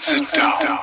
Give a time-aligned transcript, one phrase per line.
[0.00, 0.78] Sit down.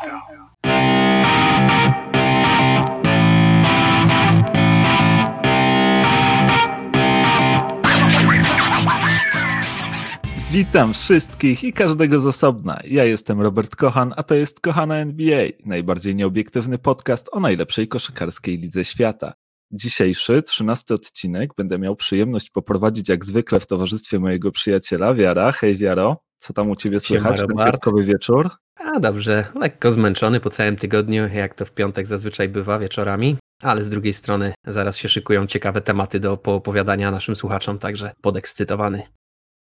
[10.51, 12.79] Witam wszystkich i każdego z osobna.
[12.87, 18.57] Ja jestem Robert Kochan, a to jest Kochana NBA, najbardziej nieobiektywny podcast o najlepszej koszykarskiej
[18.57, 19.33] lidze świata.
[19.71, 25.51] Dzisiejszy, trzynasty odcinek będę miał przyjemność poprowadzić jak zwykle w towarzystwie mojego przyjaciela Wiara.
[25.51, 28.49] Hej Wiaro, co tam u Ciebie słychać Siema, ten piątkowy wieczór?
[28.93, 33.83] A dobrze, lekko zmęczony po całym tygodniu, jak to w piątek zazwyczaj bywa wieczorami, ale
[33.83, 39.03] z drugiej strony zaraz się szykują ciekawe tematy do poopowiadania naszym słuchaczom, także podekscytowany.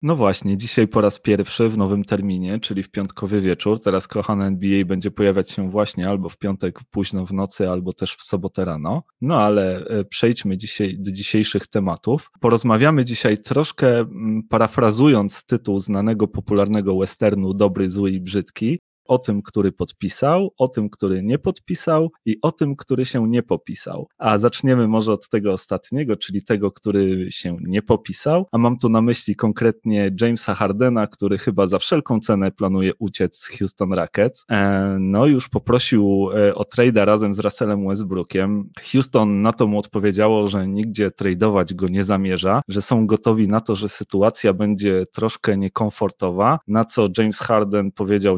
[0.01, 3.81] No właśnie, dzisiaj po raz pierwszy w nowym terminie, czyli w piątkowy wieczór.
[3.81, 8.15] Teraz kochane NBA będzie pojawiać się właśnie albo w piątek późno w nocy, albo też
[8.15, 9.03] w sobotę rano.
[9.21, 12.31] No ale e, przejdźmy dzisiaj do dzisiejszych tematów.
[12.39, 18.79] Porozmawiamy dzisiaj troszkę mm, parafrazując tytuł znanego popularnego westernu Dobry, Zły i Brzydki.
[19.07, 23.43] O tym, który podpisał, o tym, który nie podpisał i o tym, który się nie
[23.43, 24.07] popisał.
[24.17, 28.47] A zaczniemy może od tego ostatniego, czyli tego, który się nie popisał.
[28.51, 33.37] A mam tu na myśli konkretnie Jamesa Hardena, który chyba za wszelką cenę planuje uciec
[33.37, 34.45] z Houston Rockets.
[34.51, 38.69] E, no już poprosił e, o trade'a razem z Russellem Westbrookiem.
[38.91, 43.61] Houston na to mu odpowiedziało, że nigdzie tradeować go nie zamierza, że są gotowi na
[43.61, 48.37] to, że sytuacja będzie troszkę niekomfortowa, na co James Harden powiedział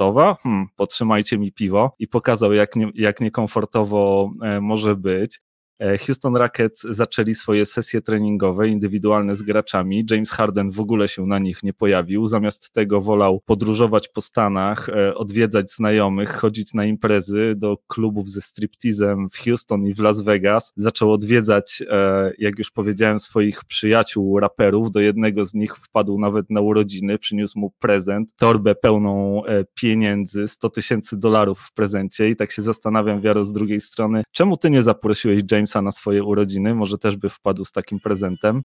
[0.00, 5.40] niekomfortowa, hmm, potrzymajcie mi piwo i pokazał jak, nie, jak niekomfortowo e, może być.
[5.80, 10.04] E, Houston Rockets zaczęli swoje sesje treningowe, indywidualne z graczami.
[10.10, 12.26] James Harden w ogóle się na nich nie pojawił.
[12.26, 18.40] Zamiast tego wolał podróżować po Stanach, e, odwiedzać znajomych, chodzić na imprezy do klubów ze
[18.40, 20.72] striptizem w Houston i w Las Vegas.
[20.76, 24.92] Zaczął odwiedzać, e, jak już powiedziałem, swoich przyjaciół raperów.
[24.92, 29.42] Do jednego z nich wpadł nawet na urodziny, przyniósł mu prezent, torbę pełną
[29.74, 34.56] pieniędzy, 100 tysięcy dolarów w prezencie i tak się zastanawiam, Wiaro, z drugiej strony, czemu
[34.56, 38.62] ty nie zaprosiłeś James Jamesa na swoje urodziny, może też by wpadł z takim prezentem.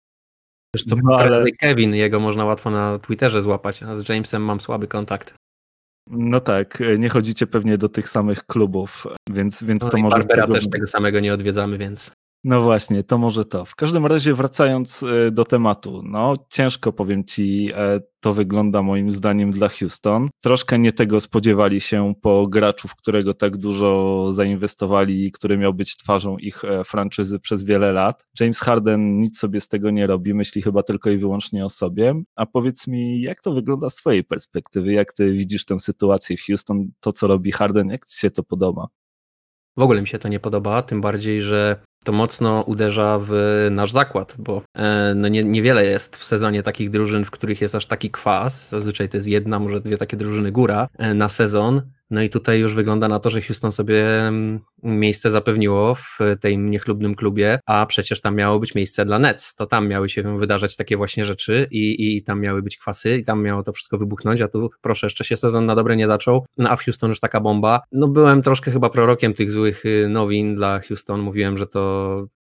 [0.76, 4.60] Wiesz co, No, ale- Kevin, jego można łatwo na Twitterze złapać, a z Jamesem mam
[4.62, 5.34] słaby kontakt.
[6.10, 10.18] No tak, nie chodzicie pewnie do tych samych klubów, więc, więc No to może.
[10.18, 12.12] Barbera tego- też tego samego nie odwiedzamy, więc
[12.44, 13.66] No właśnie, to może to.
[13.66, 19.12] W każdym razie wracając e, do tematu, no ciężko powiem ci, e, to wygląda moim
[19.12, 20.30] zdaniem dla Houston.
[20.42, 25.98] Troszkę nie tego spodziewali się po graczu, w którego tak dużo zainwestowali który miał być
[25.98, 28.26] twarzą ich e, franczyzy przez wiele lat.
[28.40, 32.14] James Harden nic sobie z tego nie robi, myśli chyba tylko i wyłącznie o sobie.
[32.36, 34.94] A powiedz mi, jak to wygląda z twojej perspektywy?
[34.94, 38.44] Jak ty widzisz tę sytuację w Houston, to co robi Harden, jak ci się to
[38.44, 38.88] podoba?
[39.78, 43.32] w ogóle mi się to nie podoba, tym bardziej, że to mocno uderza w
[43.72, 47.76] nasz zakład, bo e, no nie, niewiele jest w sezonie takich drużyn, w których jest
[47.76, 48.70] aż taki kwas.
[48.70, 51.82] Zazwyczaj to jest jedna, może dwie takie drużyny góra e, na sezon.
[52.14, 56.70] No i tutaj już wygląda na to, że Houston sobie mm, miejsce zapewniło w tym
[56.70, 59.56] niechlubnym klubie, a przecież tam miało być miejsce dla Nets.
[59.56, 63.24] To tam miały się wydarzać takie właśnie rzeczy i, i tam miały być kwasy i
[63.24, 66.46] tam miało to wszystko wybuchnąć, a tu proszę, jeszcze się sezon na dobre nie zaczął,
[66.58, 67.82] no a w Houston już taka bomba.
[67.92, 71.93] No byłem troszkę chyba prorokiem tych złych y, nowin dla Houston, mówiłem, że to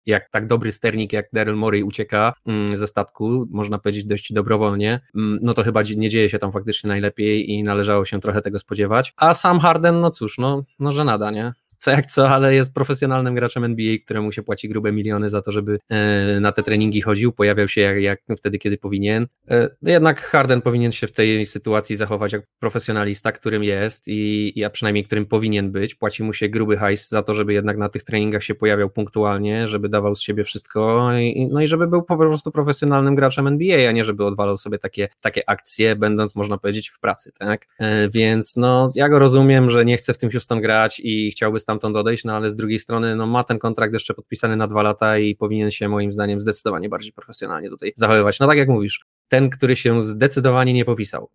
[0.06, 5.00] jak tak dobry sternik jak Daryl Morey ucieka mm, ze statku, można powiedzieć dość dobrowolnie,
[5.16, 8.60] mm, no to chyba nie dzieje się tam faktycznie najlepiej i należało się trochę tego
[8.60, 9.14] spodziewać.
[9.18, 11.54] A sam Harden, no cóż, no, no że nada, nie?
[11.78, 15.52] Co jak co, ale jest profesjonalnym graczem NBA, któremu się płaci grube miliony za to,
[15.52, 19.28] żeby e, na te treningi chodził, pojawiał się jak, jak wtedy, kiedy powinien.
[19.52, 24.64] E, no jednak Harden powinien się w tej sytuacji zachować jak profesjonalista, którym jest i,
[24.64, 25.96] a przynajmniej którym powinien być.
[25.96, 29.68] Płaci mu się gruby hajs za to, żeby jednak na tych treningach się pojawiał punktualnie,
[29.68, 33.48] żeby dawał z siebie wszystko i, i- no i żeby był po prostu profesjonalnym graczem
[33.48, 37.68] NBA, a nie żeby odwalał sobie takie, takie akcje, będąc można powiedzieć w pracy, tak?
[37.80, 41.60] E, więc no ja go rozumiem, że nie chce w tym Houston grać i chciałby
[41.66, 44.82] stamtąd odejść, no ale z drugiej strony no ma ten kontrakt jeszcze podpisany na dwa
[44.82, 48.40] lata i powinien się moim zdaniem zdecydowanie bardziej profesjonalnie tutaj zachowywać.
[48.40, 51.30] No tak jak mówisz, ten, który się zdecydowanie nie popisał.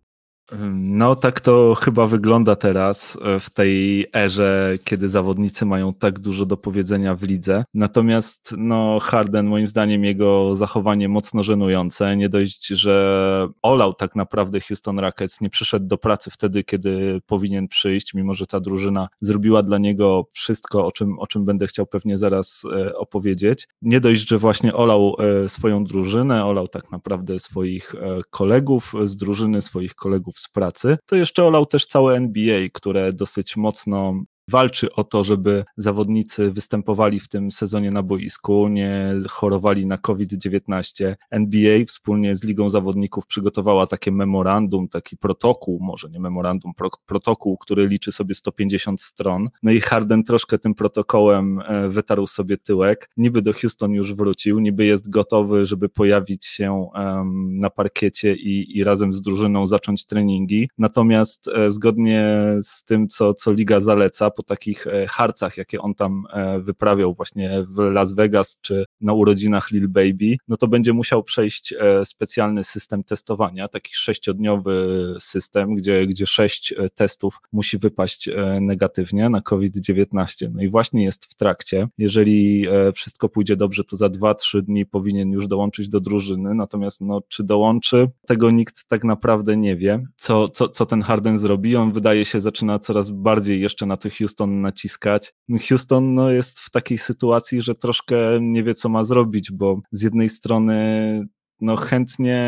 [0.73, 6.45] No, tak to chyba wygląda teraz e, w tej erze, kiedy zawodnicy mają tak dużo
[6.45, 7.63] do powiedzenia w lidze.
[7.73, 12.17] Natomiast, no, Harden, moim zdaniem, jego zachowanie mocno żenujące.
[12.17, 17.67] Nie dość, że olał tak naprawdę Houston Rockets, nie przyszedł do pracy wtedy, kiedy powinien
[17.67, 21.85] przyjść, mimo że ta drużyna zrobiła dla niego wszystko, o czym, o czym będę chciał
[21.85, 23.67] pewnie zaraz e, opowiedzieć.
[23.81, 27.95] Nie dość, że właśnie olał e, swoją drużynę, olał tak naprawdę swoich
[28.29, 33.57] kolegów z drużyny, swoich kolegów z pracy, to jeszcze olał też całe NBA, które dosyć
[33.57, 39.97] mocno walczy o to, żeby zawodnicy występowali w tym sezonie na boisku, nie chorowali na
[39.97, 41.15] COVID-19.
[41.31, 47.57] NBA wspólnie z Ligą Zawodników przygotowała takie memorandum, taki protokół, może nie memorandum, pro, protokół,
[47.57, 49.49] który liczy sobie 150 stron.
[49.63, 53.09] No i Harden troszkę tym protokołem e, wytarł sobie tyłek.
[53.17, 58.77] Niby do Houston już wrócił, niby jest gotowy, żeby pojawić się um, na parkiecie i,
[58.77, 60.69] i razem z drużyną zacząć treningi.
[60.77, 65.95] Natomiast e, zgodnie z tym, co, co Liga zaleca, po takich e, harcach, jakie on
[65.95, 70.93] tam e, wyprawiał właśnie w Las Vegas czy na urodzinach Lil Baby, no to będzie
[70.93, 74.71] musiał przejść e, specjalny system testowania, taki sześciodniowy
[75.19, 78.29] system, gdzie, gdzie sześć testów musi wypaść
[78.61, 80.49] negatywnie na COVID-19.
[80.53, 81.87] No i właśnie jest w trakcie.
[81.97, 87.01] Jeżeli wszystko pójdzie dobrze, to za dwa, trzy dni powinien już dołączyć do drużyny, natomiast
[87.01, 91.75] no, czy dołączy, tego nikt tak naprawdę nie wie, co, co, co ten Harden zrobi.
[91.75, 95.33] On wydaje się zaczyna coraz bardziej jeszcze na tych Houston naciskać.
[95.69, 100.01] Houston no, jest w takiej sytuacji, że troszkę nie wie, co ma zrobić, bo z
[100.01, 101.27] jednej strony
[101.61, 102.41] no chętnie,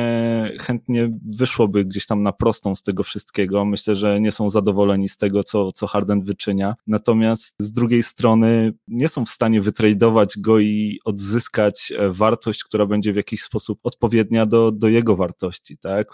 [0.59, 3.65] chętnie wyszłoby gdzieś tam na prostą z tego wszystkiego.
[3.65, 6.75] Myślę, że nie są zadowoleni z tego, co, co Harden wyczynia.
[6.87, 12.85] Natomiast z drugiej strony nie są w stanie wytradować go i odzyskać e, wartość, która
[12.85, 16.07] będzie w jakiś sposób odpowiednia do, do jego wartości, tak?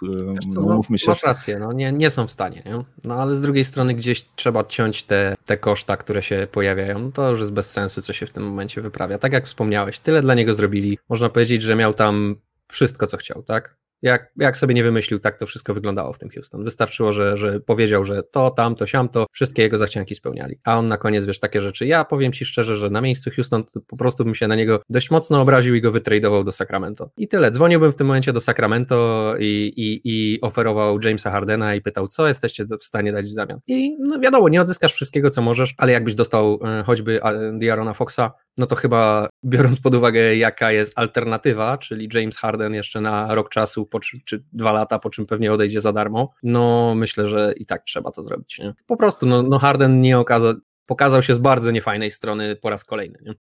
[0.54, 1.12] Co, no, mówmy się.
[1.12, 2.84] Masz rację, no nie, nie są w stanie, nie?
[3.04, 7.00] No ale z drugiej strony gdzieś trzeba odciąć te, te koszta, które się pojawiają.
[7.00, 9.18] No, to już jest bez sensu, co się w tym momencie wyprawia.
[9.18, 10.98] Tak jak wspomniałeś, tyle dla niego zrobili.
[11.10, 12.36] Można powiedzieć, że miał tam
[12.72, 13.78] wszystko, co chciał, tak?
[14.02, 16.64] Jak, jak sobie nie wymyślił, tak to wszystko wyglądało w tym Houston.
[16.64, 20.60] Wystarczyło, że, że powiedział, że to, tamto, siamto, wszystkie jego zachcianki spełniali.
[20.64, 21.88] A on na koniec, wiesz, takie rzeczy.
[21.88, 25.12] Ja powiem ci szczerze, że na miejscu Houston po prostu bym się na niego dość
[25.12, 27.10] mocno obraził i go wytradował do Sacramento.
[27.18, 27.52] I tyle.
[27.52, 32.28] Dzwoniłbym w tym momencie do Sacramento i, i, i oferował Jamesa Hardena i pytał, co
[32.28, 33.60] jesteście w stanie dać w zamian.
[33.68, 37.20] I no wiadomo, nie odzyskasz wszystkiego, co możesz, ale jakbyś dostał e, choćby
[37.54, 43.02] Diarona Foxa, no to chyba biorąc pod uwagę, jaka jest alternatywa, czyli James Harden jeszcze
[43.02, 47.28] na rok czasu po, czy dwa lata, po czym pewnie odejdzie za darmo, no myślę,
[47.28, 48.60] że i tak trzeba to zrobić.
[48.60, 48.74] Nie?
[48.88, 50.54] Po prostu, no, no Harden nie okazał,
[50.88, 53.20] pokazał się z bardzo niefajnej strony po raz kolejny.
[53.26, 53.34] Nie?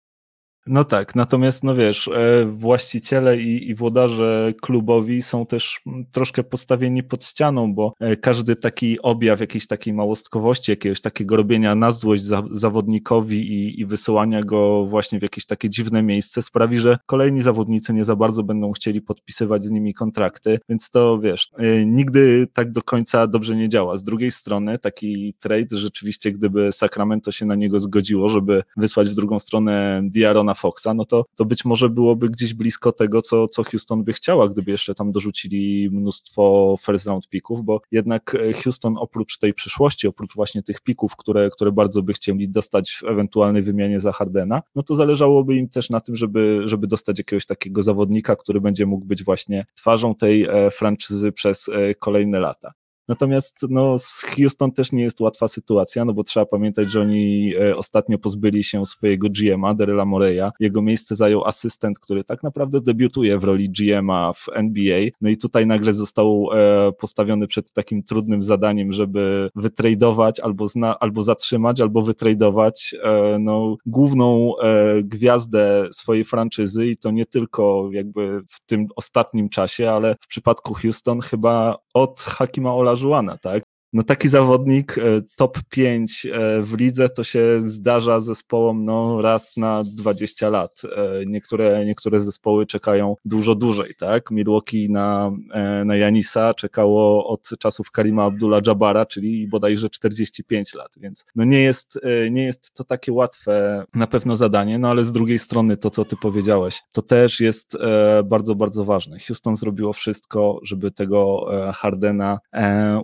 [0.68, 5.80] No tak, natomiast no wiesz, e, właściciele i, i włodarze klubowi są też
[6.12, 11.74] troszkę postawieni pod ścianą, bo e, każdy taki objaw jakiejś takiej małostkowości, jakiegoś takiego robienia
[11.74, 16.78] na złość za, zawodnikowi i, i wysyłania go właśnie w jakieś takie dziwne miejsce sprawi,
[16.78, 21.50] że kolejni zawodnicy nie za bardzo będą chcieli podpisywać z nimi kontrakty, więc to wiesz,
[21.58, 23.96] e, nigdy tak do końca dobrze nie działa.
[23.96, 29.14] Z drugiej strony taki trade rzeczywiście, gdyby Sacramento się na niego zgodziło, żeby wysłać w
[29.14, 33.64] drugą stronę Diarona Foxa, no to, to być może byłoby gdzieś blisko tego, co, co
[33.64, 38.94] Houston by chciała, gdyby jeszcze tam dorzucili mnóstwo first round pików, bo jednak e, Houston
[38.98, 43.62] oprócz tej przyszłości, oprócz właśnie tych pików, które, które bardzo by chcieli dostać w ewentualnej
[43.62, 47.82] wymianie za Hardena, no to zależałoby im też na tym, żeby, żeby dostać jakiegoś takiego
[47.82, 52.72] zawodnika, który będzie mógł być właśnie twarzą tej e, franczyzy przez e, kolejne lata.
[53.08, 57.52] Natomiast no, z Houston też nie jest łatwa sytuacja, no bo trzeba pamiętać, że oni
[57.60, 60.50] e, ostatnio pozbyli się swojego GM-a, Daryla Moreya.
[60.60, 65.00] Jego miejsce zajął asystent, który tak naprawdę debiutuje w roli GM-a w NBA.
[65.20, 70.66] No i tutaj nagle został e, postawiony przed takim trudnym zadaniem, żeby wytradować albo,
[71.00, 74.52] albo zatrzymać, albo wytradować e, no, główną
[75.02, 80.74] gwiazdę swojej franczyzy i to nie tylko jakby w tym ostatnim czasie, ale w przypadku
[80.74, 83.67] Houston chyba od Hakima Ola Olajuwana, tak?
[83.92, 85.02] No taki zawodnik e,
[85.36, 90.82] top 5 e, w lidze to się zdarza zespołom no, raz na 20 lat.
[90.96, 94.30] E, niektóre, niektóre zespoły czekają dużo dłużej, tak?
[94.30, 95.30] Milwaukee na,
[95.84, 101.60] na Janisa czekało od czasów Karima Abdullah Jabara, czyli bodajże 45 lat, więc no nie
[101.60, 101.98] jest,
[102.30, 106.04] nie jest to takie łatwe na pewno zadanie, no ale z drugiej strony to, co
[106.04, 107.76] ty powiedziałeś, to też jest
[108.24, 109.18] bardzo, bardzo ważne.
[109.18, 112.38] Houston zrobiło wszystko, żeby tego Hardena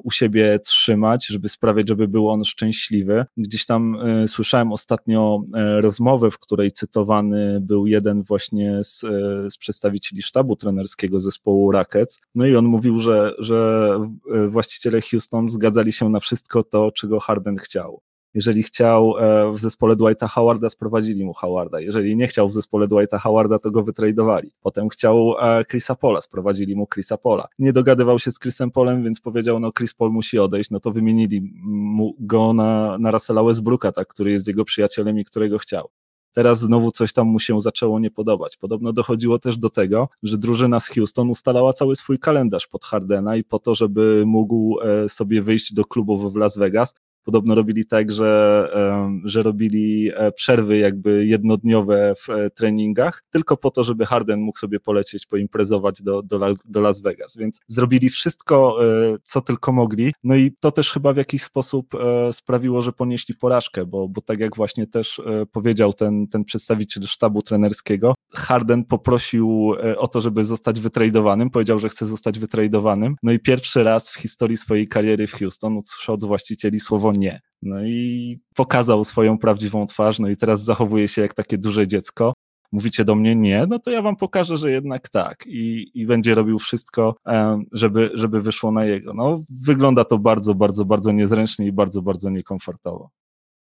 [0.02, 3.24] u siebie trzymać trzymać, żeby sprawiać, żeby był on szczęśliwy.
[3.36, 5.40] Gdzieś tam y, słyszałem ostatnio
[5.78, 11.70] y, rozmowę, w której cytowany był jeden właśnie z, y, z przedstawicieli sztabu trenerskiego zespołu
[11.70, 12.18] Rackets.
[12.34, 13.98] No i on mówił, że, że
[14.48, 18.00] właściciele Houston zgadzali się na wszystko to, czego Harden chciał.
[18.34, 21.80] Jeżeli chciał e, w zespole Dwighta Howarda, sprowadzili mu Howarda.
[21.80, 24.50] Jeżeli nie chciał w zespole Dwighta Howarda, to go wytradowali.
[24.62, 27.48] Potem chciał e, Chrisa Pola, sprowadzili mu Chrisa Pola.
[27.58, 30.90] Nie dogadywał się z Chrisem Polem, więc powiedział, no Chris Paul musi odejść, no to
[30.90, 35.88] wymienili mu go na, na Russella Westbrooka, tak, który jest jego przyjacielem i którego chciał
[36.34, 38.56] teraz znowu coś tam mu się zaczęło nie podobać.
[38.56, 43.36] Podobno dochodziło też do tego, że drużyna z Houston ustalała cały swój kalendarz pod Hardena
[43.36, 47.86] i po to, żeby mógł e, sobie wyjść do klubów w Las Vegas, podobno robili
[47.86, 48.68] tak, że,
[49.24, 55.26] że robili przerwy jakby jednodniowe w treningach, tylko po to, żeby Harden mógł sobie polecieć,
[55.26, 58.78] poimprezować do, do, do Las Vegas, więc zrobili wszystko,
[59.22, 61.94] co tylko mogli, no i to też chyba w jakiś sposób
[62.32, 67.42] sprawiło, że ponieśli porażkę, bo, bo tak jak właśnie też powiedział ten, ten przedstawiciel sztabu
[67.42, 73.38] trenerskiego, Harden poprosił o to, żeby zostać wytradowanym, powiedział, że chce zostać wytradowanym, no i
[73.38, 77.40] pierwszy raz w historii swojej kariery w Houston usłyszał od właścicieli słowo nie.
[77.62, 82.33] No i pokazał swoją prawdziwą twarz, no i teraz zachowuje się jak takie duże dziecko.
[82.73, 86.35] Mówicie do mnie nie, no to ja wam pokażę, że jednak tak i, i będzie
[86.35, 87.16] robił wszystko,
[87.73, 89.14] żeby, żeby wyszło na jego.
[89.14, 93.11] No, wygląda to bardzo, bardzo, bardzo niezręcznie i bardzo, bardzo niekomfortowo.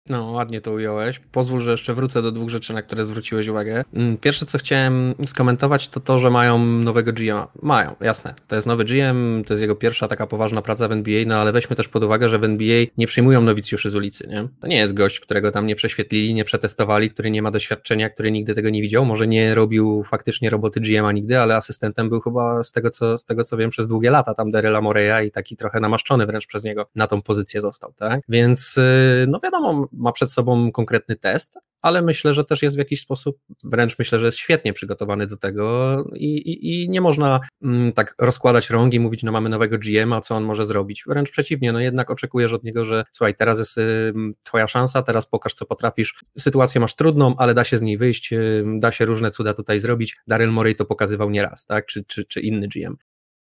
[0.10, 1.20] No, ładnie to ująłeś.
[1.32, 3.84] Pozwól, że jeszcze wrócę do dwóch rzeczy, na które zwróciłeś uwagę.
[3.94, 7.38] Mm, pierwsze, co chciałem skomentować, to to, że mają nowego GM.
[7.62, 8.34] Mają, jasne.
[8.48, 11.52] To jest nowy GM, to jest jego pierwsza taka poważna praca w NBA, no ale
[11.52, 14.48] weźmy też pod uwagę, że w NBA nie przyjmują nowicjuszy z ulicy, nie?
[14.60, 18.32] To nie jest gość, którego tam nie prześwietlili, nie przetestowali, który nie ma doświadczenia, który
[18.32, 19.06] nigdy tego nie widział.
[19.06, 23.26] Może nie robił faktycznie roboty GM-a nigdy, ale asystentem był chyba z tego, co, z
[23.26, 26.64] tego, co wiem, przez długie lata tam Daryla Moreya i taki trochę namaszczony wręcz przez
[26.64, 28.22] niego na tą pozycję został, tak?
[28.30, 32.80] Więc, y, no wiadomo, ma przed sobą konkretny test, ale myślę, że też jest w
[32.80, 37.40] jakiś sposób, wręcz myślę, że jest świetnie przygotowany do tego i, i, i nie można
[37.64, 41.04] mm, tak rozkładać rąk i mówić, no mamy nowego GM-a, co on może zrobić.
[41.08, 45.28] Wręcz przeciwnie, no jednak oczekujesz od niego, że słuchaj, teraz jest y, twoja szansa, teraz
[45.28, 46.16] pokaż, co potrafisz.
[46.38, 49.80] Sytuację masz trudną, ale da się z niej wyjść, y, da się różne cuda tutaj
[49.80, 50.18] zrobić.
[50.28, 52.98] Daryl Morey to pokazywał nieraz, tak, czy, czy, czy inny GM.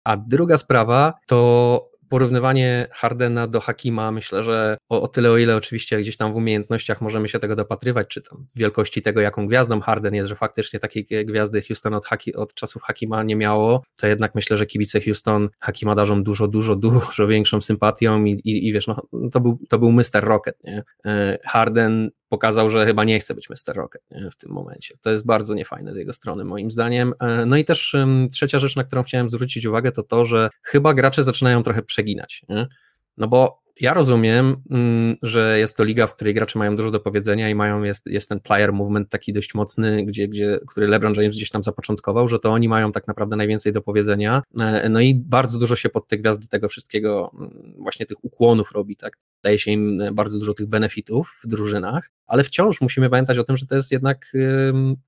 [0.04, 5.57] A druga sprawa to porównywanie Hardena do Hakima, myślę, że o, o, tyle, o ile
[5.57, 9.81] oczywiście gdzieś tam w umiejętnościach możemy się tego dopatrywać, czy tam wielkości tego, jaką gwiazdą
[9.81, 14.07] Harden jest, że faktycznie takiej gwiazdy Houston od, Haki, od czasów Hakima nie miało, to
[14.07, 18.73] jednak myślę, że kibice Houston Hakima darzą dużo, dużo, dużo większą sympatią i, i, i
[18.73, 19.02] wiesz, no,
[19.33, 20.04] to, był, to był Mr.
[20.23, 20.83] Rocket, nie?
[21.07, 23.77] E, Harden pokazał, że chyba nie chce być Mr.
[23.77, 24.95] Rocket w tym momencie.
[25.01, 27.12] To jest bardzo niefajne z jego strony, moim zdaniem.
[27.21, 27.97] E, no i też
[28.33, 32.43] trzecia rzecz, na którą chciałem zwrócić uwagę, to to, że chyba gracze zaczynają trochę przeginać.
[32.49, 32.67] Nie?
[33.16, 37.00] No bo ja rozumiem, mm, że jest to liga, w której gracze mają dużo do
[37.00, 41.14] powiedzenia i mają, jest, jest ten player movement taki dość mocny, gdzie, gdzie, który LeBron
[41.14, 44.42] James gdzieś tam zapoczątkował, że to oni mają tak naprawdę najwięcej do powiedzenia.
[44.61, 48.73] E, no i bardzo dużo się pod te gwiazdy tego wszystkiego, mm, właśnie tych ukłonów
[48.73, 49.19] robi, tak?
[49.42, 53.57] Daje się im bardzo dużo tych benefitów w drużynach, ale wciąż musimy pamiętać o tym,
[53.57, 54.33] że to jest jednak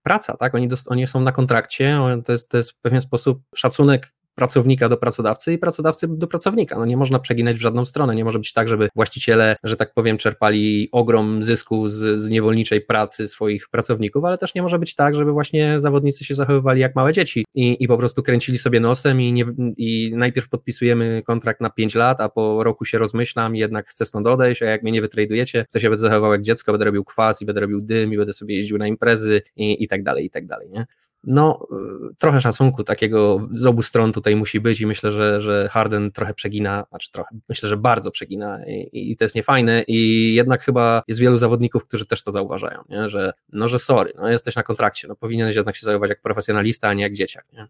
[0.02, 0.54] praca, tak?
[0.54, 4.96] Oni, oni są na kontrakcie, to jest, to jest w pewien sposób szacunek pracownika do
[4.96, 6.78] pracodawcy i pracodawcy do pracownika.
[6.78, 8.14] No nie można przeginać w żadną stronę.
[8.14, 12.80] Nie może być tak, żeby właściciele, że tak powiem, czerpali ogrom zysku z, z niewolniczej
[12.80, 16.94] pracy swoich pracowników, ale też nie może być tak, żeby właśnie zawodnicy się zachowywali jak
[16.94, 19.44] małe dzieci i, i po prostu kręcili sobie nosem i, nie,
[19.76, 24.26] i najpierw podpisujemy kontrakt na 5 lat, a po roku się rozmyślam jednak chcę stąd
[24.26, 27.42] odejść, a jak mnie nie wytradujecie, to się będę zachowywał jak dziecko, będę robił kwas
[27.42, 30.30] i będę robił dym i będę sobie jeździł na imprezy i, i tak dalej, i
[30.30, 30.86] tak dalej, nie?
[31.26, 31.66] No
[32.10, 36.12] y, trochę szacunku takiego z obu stron tutaj musi być i myślę, że, że Harden
[36.12, 40.62] trochę przegina, znaczy trochę, myślę, że bardzo przegina i, i to jest niefajne i jednak
[40.62, 43.08] chyba jest wielu zawodników, którzy też to zauważają, nie?
[43.08, 46.88] że no, że sorry, no jesteś na kontrakcie, no powinieneś jednak się zachowywać jak profesjonalista,
[46.88, 47.68] a nie jak dzieciak, nie?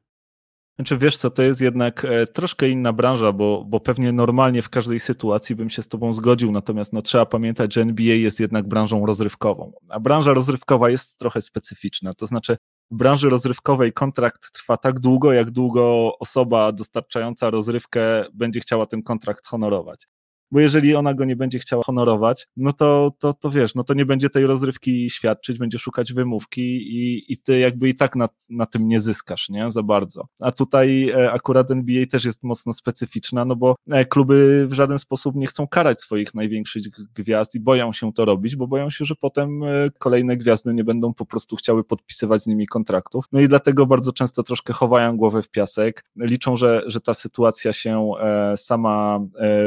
[0.76, 4.68] Znaczy wiesz co, to jest jednak e, troszkę inna branża, bo, bo pewnie normalnie w
[4.68, 8.68] każdej sytuacji bym się z tobą zgodził, natomiast no, trzeba pamiętać, że NBA jest jednak
[8.68, 12.56] branżą rozrywkową, a branża rozrywkowa jest trochę specyficzna, to znaczy
[12.94, 19.02] w branży rozrywkowej kontrakt trwa tak długo, jak długo osoba dostarczająca rozrywkę będzie chciała ten
[19.02, 20.06] kontrakt honorować
[20.54, 23.94] bo jeżeli ona go nie będzie chciała honorować, no to, to, to wiesz, no to
[23.94, 28.28] nie będzie tej rozrywki świadczyć, będzie szukać wymówki i, i ty jakby i tak na,
[28.50, 30.26] na tym nie zyskasz, nie, za bardzo.
[30.40, 34.99] A tutaj e, akurat NBA też jest mocno specyficzna, no bo e, kluby w żaden
[34.99, 36.82] sposób nie chcą karać swoich największych
[37.14, 40.84] gwiazd i boją się to robić, bo boją się, że potem e, kolejne gwiazdy nie
[40.84, 43.25] będą po prostu chciały podpisywać z nimi kontraktów.
[43.32, 47.73] No i dlatego bardzo często troszkę chowają głowę w piasek, liczą, że, że ta sytuacja
[47.73, 48.11] się
[48.56, 49.20] sama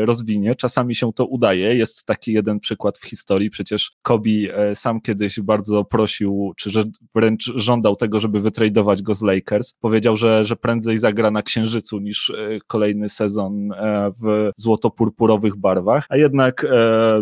[0.06, 1.76] rozwinie, czasami się to udaje.
[1.76, 3.50] Jest taki jeden przykład w historii.
[3.50, 6.70] Przecież Kobe e, sam kiedyś bardzo prosił, czy
[7.16, 9.74] wręcz żądał tego, żeby wytradować go z Lakers.
[9.80, 16.06] Powiedział, że, że prędzej zagra na Księżycu niż e, kolejny sezon e, w złoto-purpurowych barwach.
[16.10, 16.66] A jednak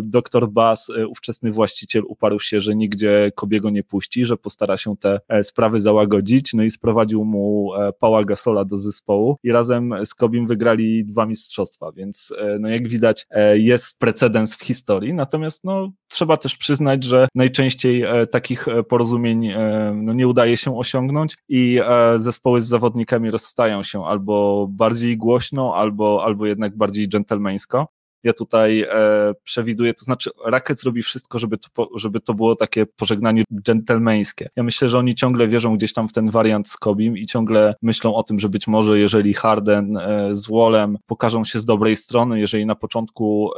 [0.02, 5.20] dr Bass, ówczesny właściciel, uparł się, że nigdzie Kobiego nie puści, że postara się te
[5.42, 6.54] sprawy załagodzić.
[6.54, 11.92] No i sprowadził mu Pała Gasola do zespołu i razem z Kobim wygrali dwa mistrzostwa,
[11.92, 18.02] więc no jak widać jest precedens w historii, natomiast no, trzeba też przyznać, że najczęściej
[18.02, 21.80] e, takich e, porozumień e, no, nie udaje się osiągnąć i
[22.18, 27.95] zespoły z zawodnikami rozstają się albo bardziej głośno, albo, albo jednak bardziej dżentelmeńsko.
[28.26, 32.86] Ja tutaj e, przewiduję, to znaczy Racket robi wszystko, żeby to, żeby to było takie
[32.86, 34.48] pożegnanie dżentelmeńskie.
[34.56, 37.74] Ja myślę, że oni ciągle wierzą gdzieś tam w ten wariant z Kobim i ciągle
[37.82, 41.96] myślą o tym, że być może jeżeli Harden e, z Wallem pokażą się z dobrej
[41.96, 43.50] strony, jeżeli na początku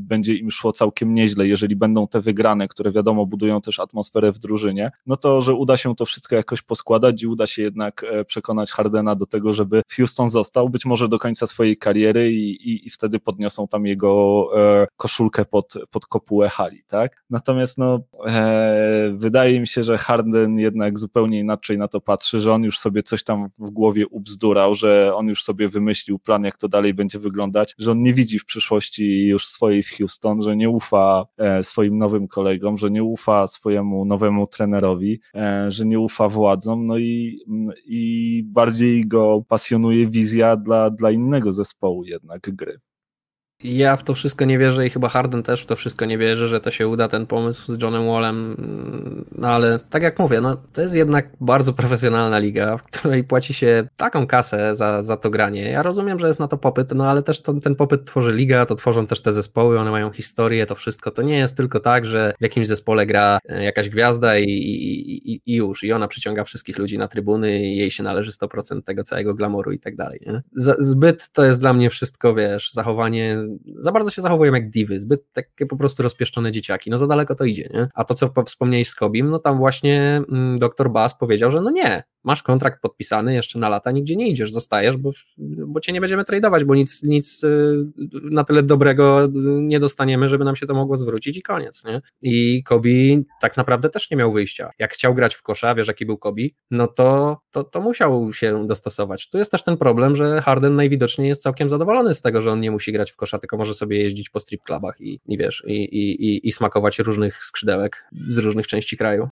[0.00, 4.38] będzie im szło całkiem nieźle, jeżeli będą te wygrane, które wiadomo budują też atmosferę w
[4.38, 8.24] drużynie, no to, że uda się to wszystko jakoś poskładać i uda się jednak e,
[8.24, 12.86] przekonać Hardena do tego, żeby Houston został, być może do końca swojej kariery i, i,
[12.86, 17.24] i wtedy podniosą tam jego e, koszulkę pod, pod kopułę hali, tak?
[17.30, 22.52] Natomiast no, e, wydaje mi się, że Harden jednak zupełnie inaczej na to patrzy, że
[22.52, 26.56] on już sobie coś tam w głowie ubzdurał, że on już sobie wymyślił plan, jak
[26.56, 30.56] to dalej będzie wyglądać, że on nie widzi w przyszłości już swojej w Houston, że
[30.56, 36.00] nie ufa e, swoim nowym kolegom, że nie ufa swojemu nowemu trenerowi, e, że nie
[36.00, 37.40] ufa władzom, no i,
[37.86, 42.78] i bardziej go pasjonuje wizja dla, dla innego zespołu jednak gry.
[43.64, 46.48] Ja w to wszystko nie wierzę i chyba Harden też w to wszystko nie wierzy,
[46.48, 48.56] że to się uda, ten pomysł z Johnem Wallem.
[49.38, 53.54] No ale tak jak mówię, no, to jest jednak bardzo profesjonalna liga, w której płaci
[53.54, 55.70] się taką kasę za, za to granie.
[55.70, 58.66] Ja rozumiem, że jest na to popyt, no ale też to, ten popyt tworzy liga,
[58.66, 61.10] to tworzą też te zespoły, one mają historię, to wszystko.
[61.10, 65.32] To nie jest tylko tak, że w jakimś zespole gra e, jakaś gwiazda i, i,
[65.32, 68.82] i, i już, i ona przyciąga wszystkich ludzi na trybuny i jej się należy 100%
[68.82, 70.20] tego całego glamouru i tak dalej.
[70.78, 73.38] Zbyt to jest dla mnie wszystko, wiesz, zachowanie
[73.78, 77.34] za bardzo się zachowują jak divy, zbyt takie po prostu rozpieszczone dzieciaki, no za daleko
[77.34, 77.88] to idzie, nie?
[77.94, 81.70] A to, co wspomniałeś z Kobim, no tam właśnie mm, doktor Bass powiedział, że no
[81.70, 85.10] nie, masz kontrakt podpisany jeszcze na lata, nigdzie nie idziesz, zostajesz, bo,
[85.66, 87.78] bo cię nie będziemy tradować, bo nic, nic y,
[88.30, 89.28] na tyle dobrego
[89.60, 92.00] nie dostaniemy, żeby nam się to mogło zwrócić i koniec, nie?
[92.22, 94.70] I Kobi tak naprawdę też nie miał wyjścia.
[94.78, 98.66] Jak chciał grać w kosza, wiesz jaki był Kobi, no to, to, to musiał się
[98.66, 99.28] dostosować.
[99.30, 102.60] Tu jest też ten problem, że Harden najwidoczniej jest całkiem zadowolony z tego, że on
[102.60, 105.62] nie musi grać w kosza, tylko może sobie jeździć po strip clubach i, i wiesz,
[105.66, 109.28] i, i, i, smakować różnych skrzydełek z różnych części kraju.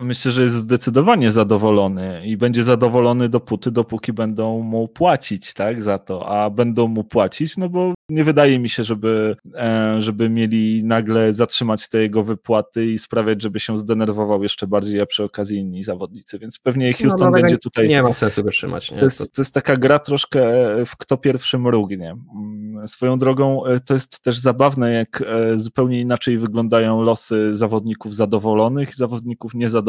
[0.00, 5.98] Myślę, że jest zdecydowanie zadowolony i będzie zadowolony dopóty, dopóki będą mu płacić, tak, za
[5.98, 10.84] to, a będą mu płacić, no bo nie wydaje mi się, żeby, e, żeby mieli
[10.84, 15.58] nagle zatrzymać te jego wypłaty i sprawiać, żeby się zdenerwował jeszcze bardziej, a przy okazji
[15.58, 17.88] inni zawodnicy, więc pewnie no, Houston no, będzie tutaj...
[17.88, 18.88] Nie ma sensu wytrzymać.
[18.98, 20.40] To jest, to jest taka gra troszkę
[20.86, 22.16] w kto pierwszy mrugnie.
[22.34, 28.14] Mm, swoją drogą e, to jest też zabawne, jak e, zupełnie inaczej wyglądają losy zawodników
[28.14, 29.83] zadowolonych i zawodników niezadowolonych,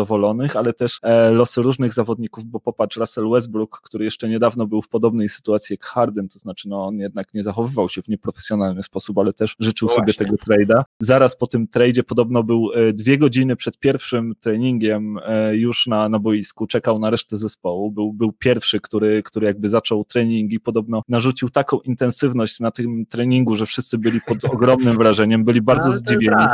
[0.56, 1.00] ale też
[1.32, 5.86] losy różnych zawodników, bo popatrz, Russell Westbrook, który jeszcze niedawno był w podobnej sytuacji jak
[5.86, 9.88] Harden, to znaczy no on jednak nie zachowywał się w nieprofesjonalny sposób, ale też życzył
[9.88, 10.84] no sobie tego trade'a.
[11.00, 16.10] Zaraz po tym trade'zie podobno był e, dwie godziny przed pierwszym treningiem e, już na,
[16.10, 20.60] na boisku, czekał na resztę zespołu, był, był pierwszy, który, który jakby zaczął trening i
[20.60, 25.90] podobno narzucił taką intensywność na tym treningu, że wszyscy byli pod ogromnym wrażeniem, byli bardzo
[25.90, 26.46] no, zdziwieni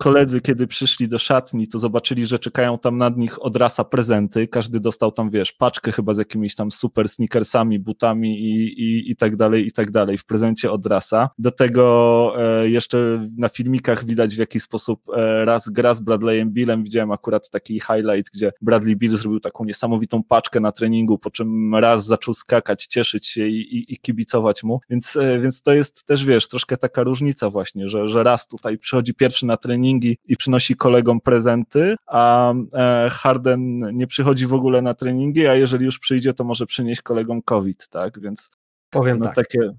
[0.00, 4.48] koledzy, kiedy przyszli do szatni, to zobaczyli, że czekają tam nad nich od rasa prezenty.
[4.48, 9.16] Każdy dostał tam, wiesz, paczkę chyba z jakimiś tam super sneakersami, butami i, i, i
[9.16, 11.30] tak dalej, i tak dalej w prezencie od rasa.
[11.38, 16.50] Do tego e, jeszcze na filmikach widać w jaki sposób e, raz gra z Bradleyem
[16.50, 16.82] Billem.
[16.84, 21.74] Widziałem akurat taki highlight, gdzie Bradley Bill zrobił taką niesamowitą paczkę na treningu, po czym
[21.74, 24.80] raz zaczął skakać, cieszyć się i, i, i kibicować mu.
[24.90, 28.78] Więc, e, więc to jest też, wiesz, troszkę taka różnica właśnie, że, że raz tutaj
[28.78, 34.54] przychodzi pierwszy na trening treningi i przynosi kolegom prezenty, a e, Harden nie przychodzi w
[34.54, 38.20] ogóle na treningi, a jeżeli już przyjdzie, to może przynieść kolegom COVID, tak?
[38.20, 38.50] Więc
[38.90, 39.34] powiem no, tak.
[39.34, 39.72] Takie...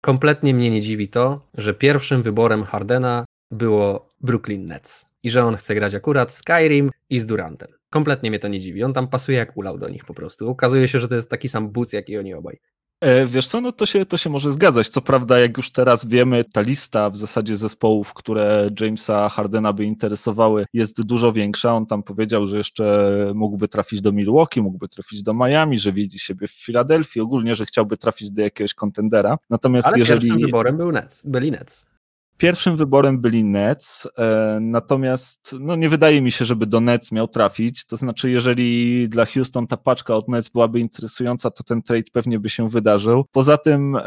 [0.00, 5.56] Kompletnie mnie nie dziwi to, że pierwszym wyborem Hardena było Brooklyn Nets i że on
[5.56, 7.68] chce grać akurat Skyrim i z Durantem.
[7.90, 8.84] Kompletnie mnie to nie dziwi.
[8.84, 10.48] On tam pasuje jak ulał do nich po prostu.
[10.48, 12.58] Okazuje się, że to jest taki sam buc, jak i oni obaj.
[13.02, 14.88] E, wiesz co, no to się, to się może zgadzać.
[14.88, 19.84] Co prawda, jak już teraz wiemy, ta lista w zasadzie zespołów, które Jamesa Hardena by
[19.84, 21.74] interesowały, jest dużo większa.
[21.74, 26.18] On tam powiedział, że jeszcze mógłby trafić do Milwaukee, mógłby trafić do Miami, że widzi
[26.18, 29.38] siebie w Filadelfii, ogólnie, że chciałby trafić do jakiegoś kontendera.
[29.50, 30.32] Natomiast Ale jeżeli.
[30.32, 31.91] wyborem był Nets, byli Nets.
[32.36, 37.28] Pierwszym wyborem byli Nets, e, natomiast no nie wydaje mi się, żeby do Nets miał
[37.28, 37.86] trafić.
[37.86, 42.38] To znaczy, jeżeli dla Houston ta paczka od Nets byłaby interesująca, to ten trade pewnie
[42.38, 43.24] by się wydarzył.
[43.32, 44.00] Poza tym e,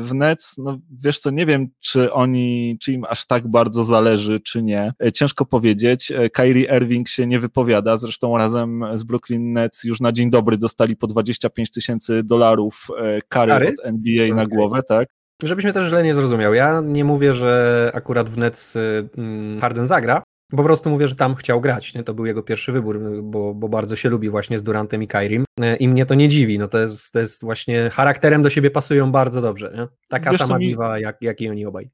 [0.00, 4.40] w Nets, no wiesz co, nie wiem, czy oni, czy im aż tak bardzo zależy,
[4.40, 4.92] czy nie.
[5.02, 6.12] E, ciężko powiedzieć.
[6.32, 10.96] Kyrie Irving się nie wypowiada, zresztą razem z Brooklyn Nets już na dzień dobry dostali
[10.96, 12.86] po 25 tysięcy dolarów
[13.28, 14.36] kary, kary od NBA okay.
[14.36, 15.15] na głowę, tak?
[15.42, 16.54] Żebyś mnie też źle nie zrozumiał.
[16.54, 18.76] Ja nie mówię, że akurat w Nets
[19.16, 20.22] mm, Harden zagra.
[20.50, 21.94] Po prostu mówię, że tam chciał grać.
[21.94, 22.04] Nie?
[22.04, 25.44] To był jego pierwszy wybór, bo, bo bardzo się lubi właśnie z Durantem i Kairim.
[25.60, 26.58] E, I mnie to nie dziwi.
[26.58, 29.72] No to, jest, to jest właśnie charakterem do siebie pasują bardzo dobrze.
[29.76, 29.86] Nie?
[30.08, 30.68] Taka Wiesz, sama mi...
[30.68, 31.90] diwa, jak, jak i oni obaj.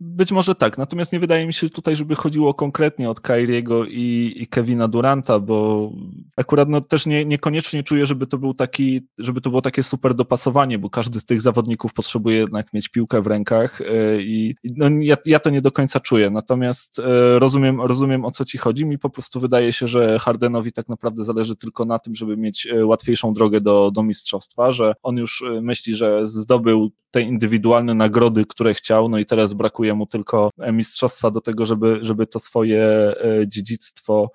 [0.00, 4.32] Być może tak, natomiast nie wydaje mi się tutaj, żeby chodziło konkretnie od Kyriego i,
[4.36, 5.90] i Kevina Duranta, bo
[6.36, 10.14] akurat no, też nie, niekoniecznie czuję, żeby to był taki, żeby to było takie super
[10.14, 13.84] dopasowanie, bo każdy z tych zawodników potrzebuje jednak mieć piłkę w rękach e,
[14.22, 18.44] i no, ja, ja to nie do końca czuję, natomiast e, rozumiem, rozumiem o co
[18.44, 22.14] ci chodzi, mi po prostu wydaje się, że Hardenowi tak naprawdę zależy tylko na tym,
[22.14, 27.22] żeby mieć e, łatwiejszą drogę do, do mistrzostwa, że on już myśli, że zdobył te
[27.22, 32.26] indywidualne nagrody, które chciał, no i teraz brakuje mu tylko mistrzostwa do tego, żeby, żeby
[32.26, 33.12] to swoje
[33.46, 34.30] dziedzictwo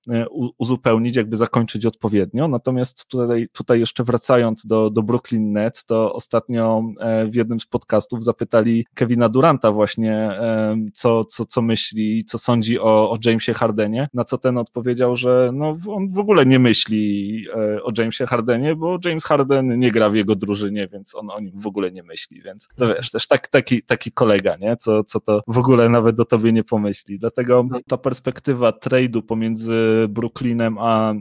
[0.57, 2.47] uzupełnić, jakby zakończyć odpowiednio.
[2.47, 6.83] Natomiast tutaj, tutaj jeszcze wracając do, do Brooklyn Nets, to ostatnio
[7.29, 10.31] w jednym z podcastów zapytali Kevina Duranta właśnie,
[10.93, 15.51] co, co, co myśli, co sądzi o, o Jamesie Hardenie, na co ten odpowiedział, że
[15.53, 20.09] no, on w ogóle nie myśli e, o Jamesie Hardenie, bo James Harden nie gra
[20.09, 23.27] w jego drużynie, więc on o nim w ogóle nie myśli, więc to wiesz, też
[23.27, 24.77] tak, taki, taki kolega, nie?
[24.77, 27.19] Co, co to w ogóle nawet do tobie nie pomyśli.
[27.19, 27.79] Dlatego no.
[27.87, 31.15] ta perspektywa trade'u pomiędzy Brooklynem a e,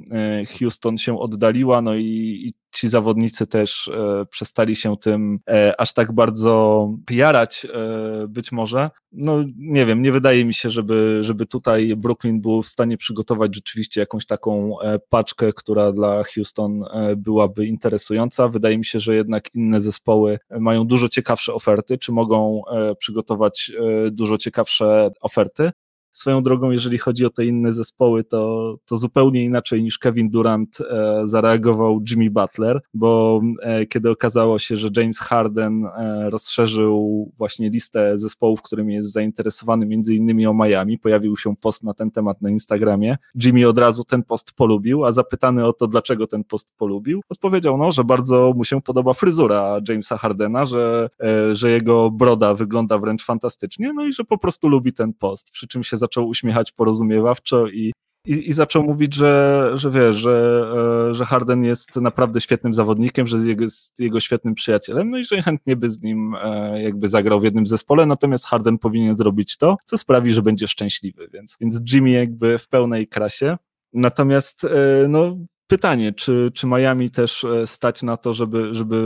[0.58, 2.04] Houston się oddaliła, no i,
[2.46, 8.52] i ci zawodnicy też e, przestali się tym e, aż tak bardzo jarać e, być
[8.52, 8.90] może.
[9.12, 13.54] No nie wiem, nie wydaje mi się, żeby, żeby tutaj Brooklyn był w stanie przygotować
[13.54, 14.76] rzeczywiście jakąś taką
[15.08, 16.84] paczkę, która dla Houston
[17.16, 18.48] byłaby interesująca.
[18.48, 22.62] Wydaje mi się, że jednak inne zespoły mają dużo ciekawsze oferty, czy mogą
[22.98, 23.72] przygotować
[24.10, 25.70] dużo ciekawsze oferty.
[26.18, 30.78] Swoją drogą, jeżeli chodzi o te inne zespoły, to, to zupełnie inaczej niż Kevin Durant
[30.80, 37.70] e, zareagował Jimmy Butler, bo e, kiedy okazało się, że James Harden e, rozszerzył właśnie
[37.70, 42.42] listę zespołów, którymi jest zainteresowany, między innymi o Miami, pojawił się post na ten temat
[42.42, 43.16] na Instagramie.
[43.44, 47.78] Jimmy od razu ten post polubił, a zapytany o to, dlaczego ten post polubił, odpowiedział,
[47.78, 52.98] no, że bardzo mu się podoba fryzura Jamesa Hardena, że, e, że jego broda wygląda
[52.98, 56.72] wręcz fantastycznie, no i że po prostu lubi ten post, przy czym się zaczął uśmiechać
[56.72, 57.92] porozumiewawczo i,
[58.26, 60.66] i, i zaczął mówić, że, że wiesz, że,
[61.10, 63.64] e, że Harden jest naprawdę świetnym zawodnikiem, że jest jego,
[63.98, 67.66] jego świetnym przyjacielem, no i że chętnie by z nim e, jakby zagrał w jednym
[67.66, 72.58] zespole, natomiast Harden powinien zrobić to, co sprawi, że będzie szczęśliwy, więc, więc Jimmy jakby
[72.58, 73.56] w pełnej krasie.
[73.92, 74.68] Natomiast e,
[75.08, 75.36] no,
[75.68, 78.96] pytanie, czy, czy Miami też e, stać na to, żeby, żeby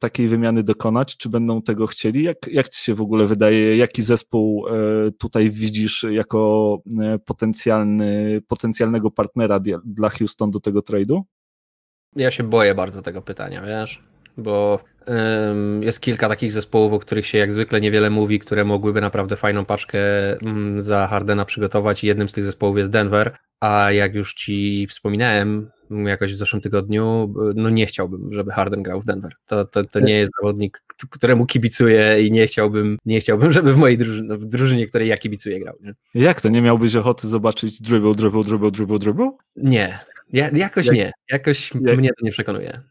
[0.00, 2.22] takiej wymiany dokonać, czy będą tego chcieli?
[2.22, 4.72] Jak, jak ci się w ogóle wydaje, jaki zespół e,
[5.18, 11.20] tutaj widzisz jako e, potencjalny, potencjalnego partnera dla Houston do tego trade'u?
[12.16, 14.02] Ja się boję bardzo tego pytania, wiesz,
[14.36, 14.80] bo
[15.80, 19.64] jest kilka takich zespołów, o których się jak zwykle niewiele mówi, które mogłyby naprawdę fajną
[19.64, 20.00] paczkę
[20.32, 25.70] mm, za Hardena przygotować jednym z tych zespołów jest Denver, a jak już ci wspominałem,
[25.90, 29.36] jakoś w zeszłym tygodniu, no nie chciałbym, żeby Harden grał w Denver.
[29.46, 33.76] To, to, to nie jest zawodnik, któremu kibicuję i nie chciałbym, nie chciałbym, żeby w
[33.76, 35.74] mojej drużynie, w drużynie, której ja kibicuję grał.
[35.80, 35.94] Nie?
[36.14, 36.48] Jak to?
[36.48, 39.30] Nie miałbyś ochoty zobaczyć dribble, dribble, dribble, dribble, dribble?
[39.56, 39.98] Nie.
[40.32, 41.12] Ja, jakoś jak, nie.
[41.30, 42.82] Jakoś jak, mnie to nie przekonuje.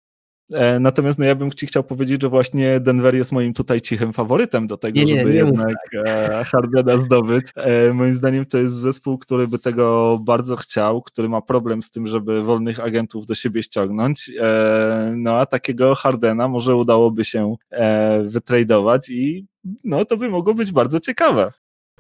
[0.54, 4.14] E, natomiast no, ja bym ci chciał powiedzieć, że właśnie Denver jest moim tutaj cichym
[4.14, 6.48] faworytem do tego, nie, nie, żeby nie jednak tak.
[6.48, 7.46] Hardena zdobyć.
[7.56, 11.92] E, moim zdaniem to jest zespół, który by tego bardzo chciał, który ma problem z
[11.92, 14.32] tym, żeby wolnych agentów do siebie ściągnąć.
[14.40, 17.56] E, no a takiego Hardena może udałoby się
[18.24, 19.46] wytradować i
[19.84, 21.52] no to by mogło być bardzo ciekawe.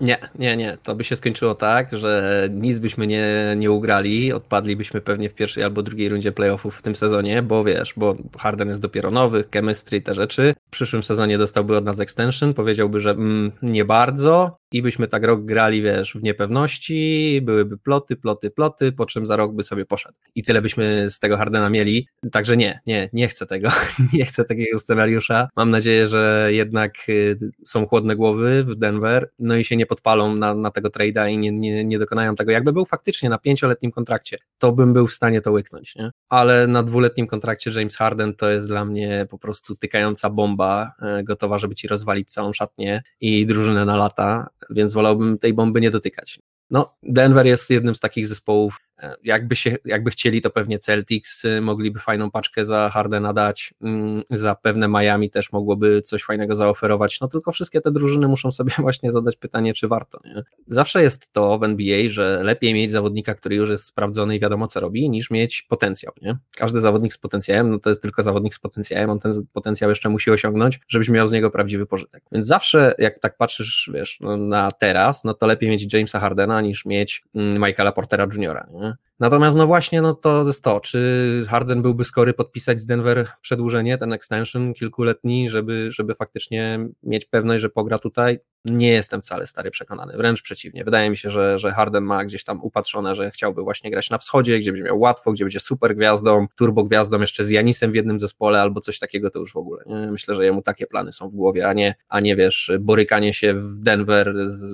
[0.02, 0.78] Nie, nie, nie.
[0.84, 5.64] To by się skończyło tak, że nic byśmy nie, nie ugrali, odpadlibyśmy pewnie w pierwszej
[5.64, 10.02] albo drugiej rundzie playoffów w tym sezonie, bo wiesz, bo Harden jest dopiero nowy, chemistry,
[10.02, 10.54] te rzeczy.
[10.68, 15.23] W przyszłym sezonie dostałby od nas extension, powiedziałby, że mm, nie bardzo, i byśmy tak
[15.23, 19.86] rok grali, wiesz, w niepewności, byłyby ploty, ploty, ploty, po czym za rok by sobie
[19.86, 20.15] poszedł.
[20.36, 22.08] I tyle byśmy z tego Hardena mieli.
[22.32, 23.69] Także nie, nie, nie chcę tego.
[24.13, 25.47] nie chcę takiego scenariusza.
[25.55, 30.36] Mam nadzieję, że jednak y, są chłodne głowy w Denver, no i się nie podpalą
[30.36, 32.51] na, na tego trade'a i nie, nie, nie dokonają tego.
[32.51, 36.12] Jakby był faktycznie na pięcioletnim kontrakcie, to bym był w stanie to łyknąć, nie?
[36.29, 41.23] Ale na dwuletnim kontrakcie James Harden to jest dla mnie po prostu tykająca bomba, y,
[41.23, 45.91] gotowa, żeby ci rozwalić całą szatnię i drużynę na lata więc wolałbym tej bomby nie
[45.91, 46.39] dotykać.
[46.69, 48.78] No, Denver jest jednym z takich zespołów,
[49.24, 54.24] jakby, się, jakby chcieli, to pewnie Celtics y, mogliby fajną paczkę za Hardena dać, mm,
[54.30, 58.74] za pewne Miami też mogłoby coś fajnego zaoferować, no tylko wszystkie te drużyny muszą sobie
[58.78, 60.20] właśnie zadać pytanie, czy warto.
[60.26, 60.44] Nie?
[60.68, 64.68] Zawsze jest to w NBA, że lepiej mieć zawodnika, który już jest sprawdzony i wiadomo
[64.68, 66.14] co robi, niż mieć potencjał.
[66.22, 66.38] Nie?
[66.56, 70.10] Każdy zawodnik z potencjałem, no to jest tylko zawodnik z potencjałem, on ten potencjał jeszcze
[70.10, 72.24] musi osiągnąć, żebyś miał z niego prawdziwy pożytek.
[72.32, 76.62] Więc zawsze, jak tak patrzysz, wiesz, no, na teraz, no to lepiej mieć Jamesa Hardena
[76.62, 78.68] niż mieć mm, Michaela Portera Juniora.
[78.72, 78.88] Nie?
[78.89, 83.27] Atlanta Natomiast no właśnie, no to jest to, czy Harden byłby skory podpisać z Denver
[83.41, 88.39] przedłużenie, ten extension kilkuletni, żeby, żeby faktycznie mieć pewność, że pogra tutaj?
[88.65, 90.84] Nie jestem wcale stary przekonany, wręcz przeciwnie.
[90.84, 94.17] Wydaje mi się, że, że Harden ma gdzieś tam upatrzone, że chciałby właśnie grać na
[94.17, 97.95] wschodzie, gdzie będzie miał łatwo, gdzie będzie super gwiazdą, turbo gwiazdą jeszcze z Janisem w
[97.95, 99.84] jednym zespole albo coś takiego to już w ogóle.
[99.86, 100.12] Nie?
[100.12, 103.53] Myślę, że jemu takie plany są w głowie, a nie, a nie wiesz, borykanie się
[103.53, 104.71] w Denver z,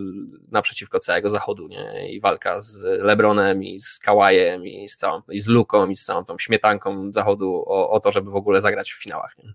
[0.52, 2.14] naprzeciwko całego zachodu nie?
[2.14, 4.00] i walka z LeBronem i z
[4.64, 8.12] I z całą, i z Luką i z całą tą śmietanką zachodu o, o to,
[8.12, 9.38] żeby w ogóle zagrać w finałach.
[9.38, 9.54] Nie?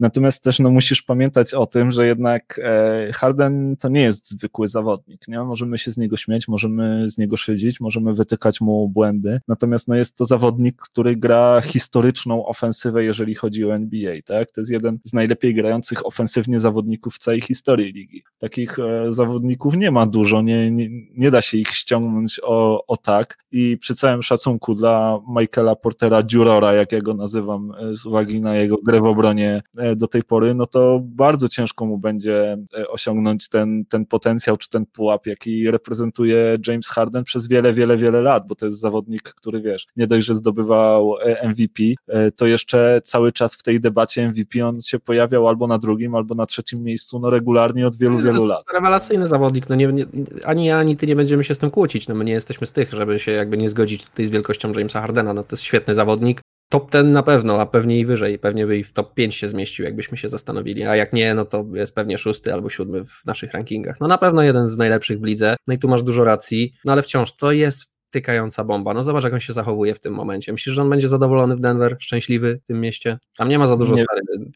[0.00, 4.68] Natomiast też no, musisz pamiętać o tym, że jednak e, Harden to nie jest zwykły
[4.68, 5.28] zawodnik.
[5.28, 5.38] Nie?
[5.38, 9.40] Możemy się z niego śmiać, możemy z niego szydzić, możemy wytykać mu błędy.
[9.48, 14.14] Natomiast no, jest to zawodnik, który gra historyczną ofensywę, jeżeli chodzi o NBA.
[14.24, 14.52] Tak?
[14.52, 18.22] To jest jeden z najlepiej grających ofensywnie zawodników w całej historii ligi.
[18.38, 22.96] Takich e, zawodników nie ma dużo, nie, nie, nie da się ich ściągnąć o, o
[22.96, 23.38] tak.
[23.52, 28.40] I przy całym szacunku dla Michaela Portera Dziurora, jak ja go nazywam, e, z uwagi
[28.40, 29.62] na jego grę w obronie
[29.96, 34.68] do tej pory, no to bardzo ciężko mu będzie e, osiągnąć ten, ten potencjał czy
[34.68, 39.22] ten pułap, jaki reprezentuje James Harden przez wiele, wiele, wiele lat, bo to jest zawodnik,
[39.22, 43.80] który wiesz, nie dość, że zdobywał e, MVP, e, to jeszcze cały czas w tej
[43.80, 47.96] debacie MVP on się pojawiał albo na drugim, albo na trzecim miejscu, no regularnie od
[47.96, 48.64] wielu, wielu lat.
[48.74, 50.06] Rewelacyjny zawodnik, no nie, nie,
[50.44, 52.72] ani ja, ani ty nie będziemy się z tym kłócić, no my nie jesteśmy z
[52.72, 55.94] tych, żeby się jakby nie zgodzić tutaj z wielkością Jamesa Hardena, no to jest świetny
[55.94, 59.34] zawodnik, top ten na pewno, a pewnie i wyżej, pewnie by i w top 5
[59.34, 63.04] się zmieścił, jakbyśmy się zastanowili, a jak nie, no to jest pewnie szósty albo siódmy
[63.04, 64.00] w naszych rankingach.
[64.00, 66.92] No na pewno jeden z najlepszych w lidze, no i tu masz dużo racji, no
[66.92, 68.94] ale wciąż to jest tykająca bomba.
[68.94, 70.52] No zobacz, jak on się zachowuje w tym momencie.
[70.52, 73.18] Myślisz, że on będzie zadowolony w Denver, szczęśliwy w tym mieście?
[73.36, 73.94] Tam nie ma za dużo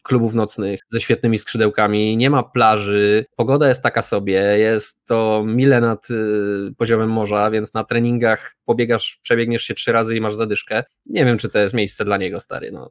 [0.02, 5.80] klubów nocnych ze świetnymi skrzydełkami, nie ma plaży, pogoda jest taka sobie, jest to mile
[5.80, 10.84] nad y, poziomem morza, więc na treningach pobiegasz, przebiegniesz się trzy razy i masz zadyszkę.
[11.06, 12.72] Nie wiem, czy to jest miejsce dla niego, stary.
[12.72, 12.90] No.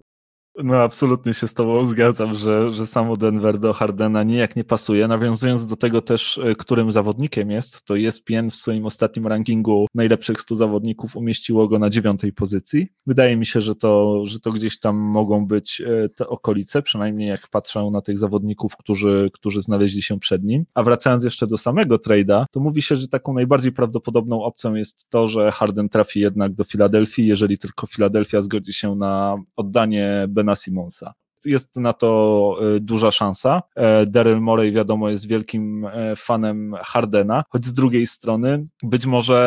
[0.63, 5.07] No absolutnie się z tobą zgadzam, że, że samo Denver do Hardena nijak nie pasuje.
[5.07, 10.41] Nawiązując do tego też, e, którym zawodnikiem jest, to ESPN w swoim ostatnim rankingu najlepszych
[10.41, 12.87] 100 zawodników umieściło go na dziewiątej pozycji.
[13.07, 17.29] Wydaje mi się, że to, że to gdzieś tam mogą być e, te okolice, przynajmniej
[17.29, 20.65] jak patrzę na tych zawodników, którzy, którzy znaleźli się przed nim.
[20.75, 25.09] A wracając jeszcze do samego trade'a, to mówi się, że taką najbardziej prawdopodobną opcją jest
[25.09, 30.50] to, że Harden trafi jednak do Filadelfii, jeżeli tylko Filadelfia zgodzi się na oddanie Bena
[30.51, 31.15] Anna Simonsa.
[31.45, 33.61] Jest na to e, duża szansa.
[33.75, 39.41] E, Daryl Morey wiadomo jest wielkim e, fanem Hardena, choć z drugiej strony być może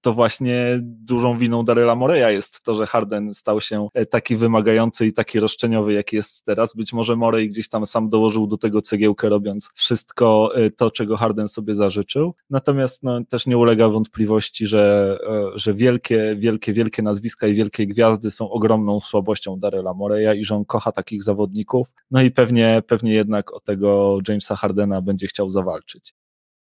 [0.00, 5.12] to właśnie dużą winą Daryla Moreya jest to, że Harden stał się taki wymagający i
[5.12, 6.74] taki roszczeniowy, jaki jest teraz.
[6.74, 11.48] Być może Morey gdzieś tam sam dołożył do tego cegiełkę, robiąc wszystko to, czego Harden
[11.48, 12.34] sobie zażyczył.
[12.50, 15.18] Natomiast no, też nie ulega wątpliwości, że,
[15.54, 20.56] że wielkie, wielkie, wielkie nazwiska i wielkie gwiazdy są ogromną słabością Daryla Moreya i że
[20.56, 25.48] on kocha takich zawodników, no i pewnie, pewnie jednak o tego Jamesa Hardena będzie chciał
[25.48, 26.14] zawalczyć.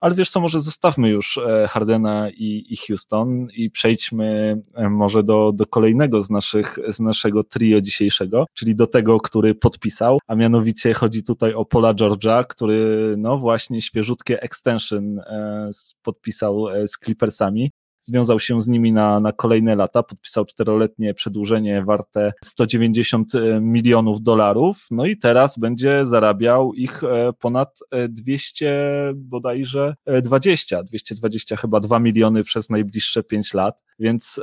[0.02, 5.22] Ale wiesz co, może zostawmy już e, Hardena i, i Houston i przejdźmy e, może
[5.22, 10.34] do, do kolejnego z, naszych, z naszego trio dzisiejszego, czyli do tego, który podpisał, a
[10.34, 15.70] mianowicie chodzi tutaj o Paula Georgia, który no właśnie świeżutkie extension e,
[16.02, 17.70] podpisał z Clippersami
[18.02, 24.22] związał się z nimi na, na kolejne lata, podpisał czteroletnie przedłużenie warte 190 e, milionów
[24.22, 31.80] dolarów, no i teraz będzie zarabiał ich e, ponad 200 e, bodajże 20, 220 chyba
[31.80, 34.40] 2 miliony przez najbliższe 5 lat, więc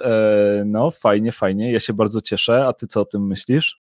[0.66, 3.82] no fajnie, fajnie, ja się bardzo cieszę, a ty co o tym myślisz?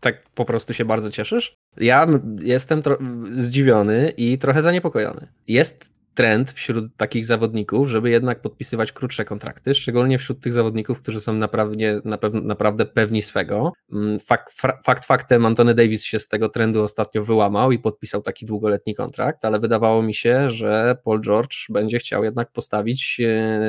[0.00, 1.56] Tak po prostu się bardzo cieszysz?
[1.76, 2.06] Ja
[2.40, 2.82] jestem
[3.30, 5.28] zdziwiony i trochę zaniepokojony.
[5.48, 11.20] Jest trend wśród takich zawodników, żeby jednak podpisywać krótsze kontrakty, szczególnie wśród tych zawodników, którzy
[11.20, 12.00] są naprawdę,
[12.32, 13.72] naprawdę pewni swego.
[13.92, 18.46] Mm, fakt, fakt faktem, Antony Davis się z tego trendu ostatnio wyłamał i podpisał taki
[18.46, 23.20] długoletni kontrakt, ale wydawało mi się, że Paul George będzie chciał jednak postawić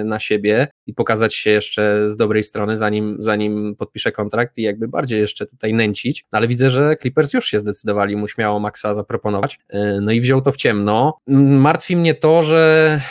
[0.06, 4.88] na siebie i pokazać się jeszcze z dobrej strony, zanim, zanim podpisze kontrakt i jakby
[4.88, 6.26] bardziej jeszcze tutaj nęcić.
[6.32, 9.60] Ale widzę, że Clippers już się zdecydowali mu śmiało Maxa zaproponować.
[9.70, 11.18] E, no i wziął to w ciemno.
[11.28, 13.02] Martwi mnie to, że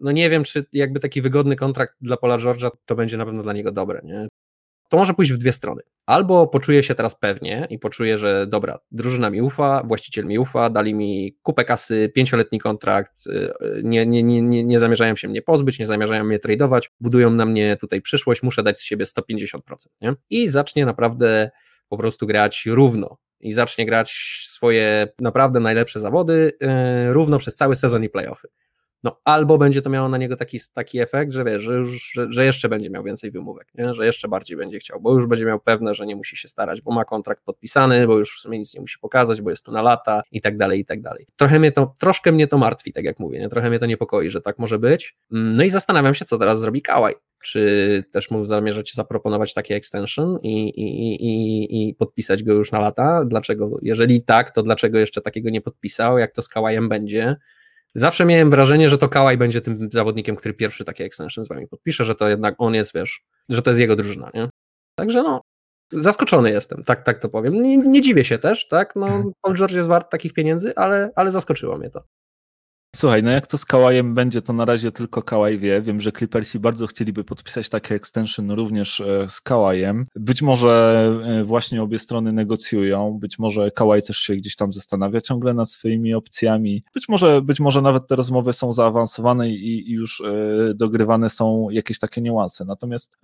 [0.00, 3.42] no nie wiem, czy jakby taki wygodny kontrakt dla Paula George'a to będzie na pewno
[3.42, 4.00] dla niego dobre.
[4.04, 4.28] Nie?
[4.92, 5.82] To może pójść w dwie strony.
[6.06, 10.70] Albo poczuję się teraz pewnie i poczuję, że dobra, drużyna mi ufa, właściciel mi ufa,
[10.70, 13.52] dali mi kupę kasy, pięcioletni kontrakt, y,
[13.84, 17.46] nie, nie, nie, nie, nie zamierzają się mnie pozbyć, nie zamierzają mnie tradować, budują na
[17.46, 19.58] mnie tutaj przyszłość, muszę dać z siebie 150%.
[20.00, 20.14] Nie?
[20.30, 21.50] I zacznie naprawdę
[21.88, 27.76] po prostu grać równo i zacznie grać swoje naprawdę najlepsze zawody yy, równo przez cały
[27.76, 28.48] sezon i playoffy.
[29.02, 32.32] no albo będzie to miało na niego taki, taki efekt, że wiesz, że, już, że,
[32.32, 33.94] że jeszcze będzie miał więcej wymówek, nie?
[33.94, 36.80] że jeszcze bardziej będzie chciał, bo już będzie miał pewne, że nie musi się starać,
[36.80, 39.72] bo ma kontrakt podpisany, bo już w sumie nic nie musi pokazać, bo jest tu
[39.72, 41.26] na lata i tak dalej, i tak dalej.
[41.36, 43.48] Trochę mnie to, troszkę mnie to martwi, tak jak mówię, nie?
[43.48, 45.16] trochę mnie to niepokoi, że tak może być.
[45.32, 47.14] Mm, no i zastanawiam się, co teraz zrobi Kałaj.
[47.42, 52.80] Czy też mu zamierzacie zaproponować taki extension i, i, i, i podpisać go już na
[52.80, 53.24] lata?
[53.24, 53.78] Dlaczego?
[53.82, 56.18] Jeżeli tak, to dlaczego jeszcze takiego nie podpisał?
[56.18, 57.36] Jak to z Kałajem będzie?
[57.94, 61.68] Zawsze miałem wrażenie, że to Kałaj będzie tym zawodnikiem, który pierwszy takie extension z wami
[61.68, 64.48] podpisze, że to jednak on jest, wiesz, że to jest jego drużyna, nie?
[64.94, 65.40] Także no,
[65.92, 67.54] zaskoczony jestem, tak, tak to powiem.
[67.54, 71.30] Nie, nie dziwię się też, tak, no Paul George jest wart takich pieniędzy, ale, ale
[71.30, 72.02] zaskoczyło mnie to.
[72.96, 75.82] Słuchaj, no jak to z Kałajem będzie, to na razie tylko Kałaj wie.
[75.82, 80.06] Wiem, że Clippersi bardzo chcieliby podpisać takie extension również e, z Kałajem.
[80.16, 85.20] Być może e, właśnie obie strony negocjują, być może Kałaj też się gdzieś tam zastanawia
[85.20, 86.84] ciągle nad swoimi opcjami.
[86.94, 91.70] Być może, być może nawet te rozmowy są zaawansowane i, i już e, dogrywane są
[91.70, 92.64] jakieś takie niuanse.
[92.64, 93.18] Natomiast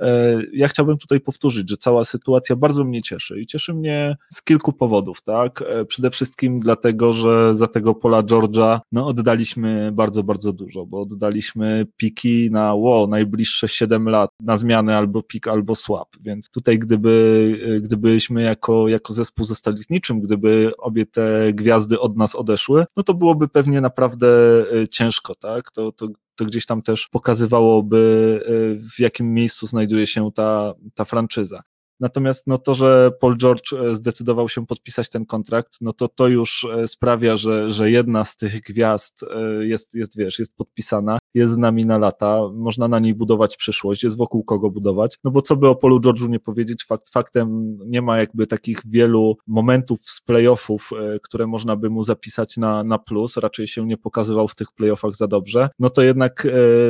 [0.52, 4.72] ja chciałbym tutaj powtórzyć, że cała sytuacja bardzo mnie cieszy i cieszy mnie z kilku
[4.72, 5.64] powodów, tak?
[5.88, 11.01] Przede wszystkim dlatego, że za tego pola Georgia no, oddaliśmy oddaliśmy bardzo, bardzo dużo, bo
[11.01, 16.79] oddaliśmy piki na wow, najbliższe 7 lat na zmianę albo pik, albo swap, więc tutaj
[16.79, 22.85] gdyby, gdybyśmy jako, jako zespół zostali z niczym, gdyby obie te gwiazdy od nas odeszły,
[22.97, 24.29] no to byłoby pewnie naprawdę
[24.73, 25.71] e, ciężko, tak?
[25.71, 28.51] To, to, to gdzieś tam też pokazywałoby, e,
[28.97, 31.62] w jakim miejscu znajduje się ta, ta franczyza.
[32.00, 36.28] Natomiast no to, że Paul George e, zdecydował się podpisać ten kontrakt, no to to
[36.28, 41.18] już e, sprawia, że, że jedna z tych gwiazd e, jest, jest, wiesz, jest podpisana,
[41.34, 45.30] jest z nami na lata, można na niej budować przyszłość, jest wokół kogo budować, no
[45.30, 49.36] bo co by o Paulu George'u nie powiedzieć, fakt faktem nie ma jakby takich wielu
[49.46, 50.90] momentów z playoffów,
[51.22, 55.14] które można by mu zapisać na, na plus, raczej się nie pokazywał w tych playoffach
[55.16, 56.46] za dobrze, no to jednak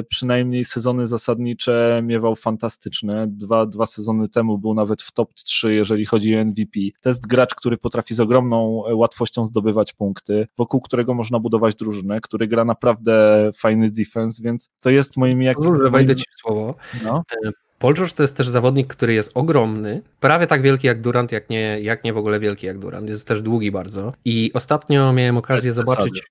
[0.09, 5.75] przynajmniej sezony zasadnicze miewał fantastyczne, dwa, dwa sezony temu był nawet nawet w top 3,
[5.75, 6.81] jeżeli chodzi o MVP.
[7.01, 11.75] To jest gracz, który potrafi z ogromną e, łatwością zdobywać punkty, wokół którego można budować
[11.75, 15.57] drużynę, który gra naprawdę fajny defense, więc to jest moim jak...
[15.91, 16.75] Wejdę ci w słowo.
[17.05, 17.23] No.
[17.47, 21.33] E, Paul George to jest też zawodnik, który jest ogromny, prawie tak wielki jak Durant,
[21.33, 23.09] jak nie, jak nie w ogóle wielki jak Durant.
[23.09, 24.13] Jest też długi bardzo.
[24.25, 26.23] I ostatnio miałem okazję zobaczyć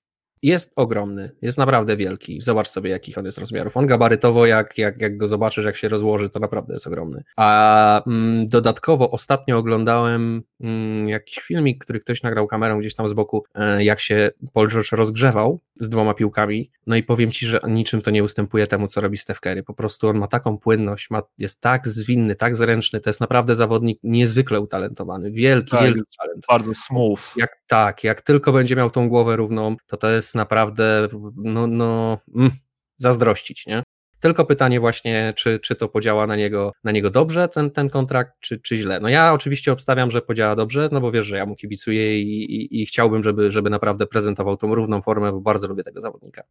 [0.42, 2.40] jest ogromny, jest naprawdę wielki.
[2.40, 3.76] Zobacz sobie, jakich on jest rozmiarów.
[3.76, 7.24] On gabarytowo, jak, jak, jak go zobaczysz, jak się rozłoży, to naprawdę jest ogromny.
[7.36, 13.12] A mm, dodatkowo ostatnio oglądałem mm, jakiś filmik, który ktoś nagrał kamerą gdzieś tam z
[13.12, 16.70] boku, e, jak się Paul George rozgrzewał z dwoma piłkami.
[16.86, 19.62] No i powiem ci, że niczym to nie ustępuje temu, co robi Steph Curry.
[19.62, 23.00] Po prostu on ma taką płynność, ma, jest tak zwinny, tak zręczny.
[23.00, 25.30] To jest naprawdę zawodnik niezwykle utalentowany.
[25.30, 26.44] Wielki, tak, wielki talent.
[26.48, 27.20] Bardzo smooth.
[27.36, 31.66] Jak, tak, jak tylko będzie miał tą głowę równą, to to jest jest naprawdę no,
[31.66, 32.50] no mm,
[32.96, 33.82] zazdrościć, nie?
[34.20, 38.32] Tylko pytanie właśnie, czy, czy to podziała na niego, na niego dobrze, ten, ten kontrakt,
[38.40, 39.00] czy, czy źle.
[39.00, 42.44] No ja oczywiście obstawiam, że podziała dobrze, no bo wiesz, że ja mu kibicuję i,
[42.44, 46.42] i, i chciałbym, żeby, żeby naprawdę prezentował tą równą formę, bo bardzo lubię tego zawodnika.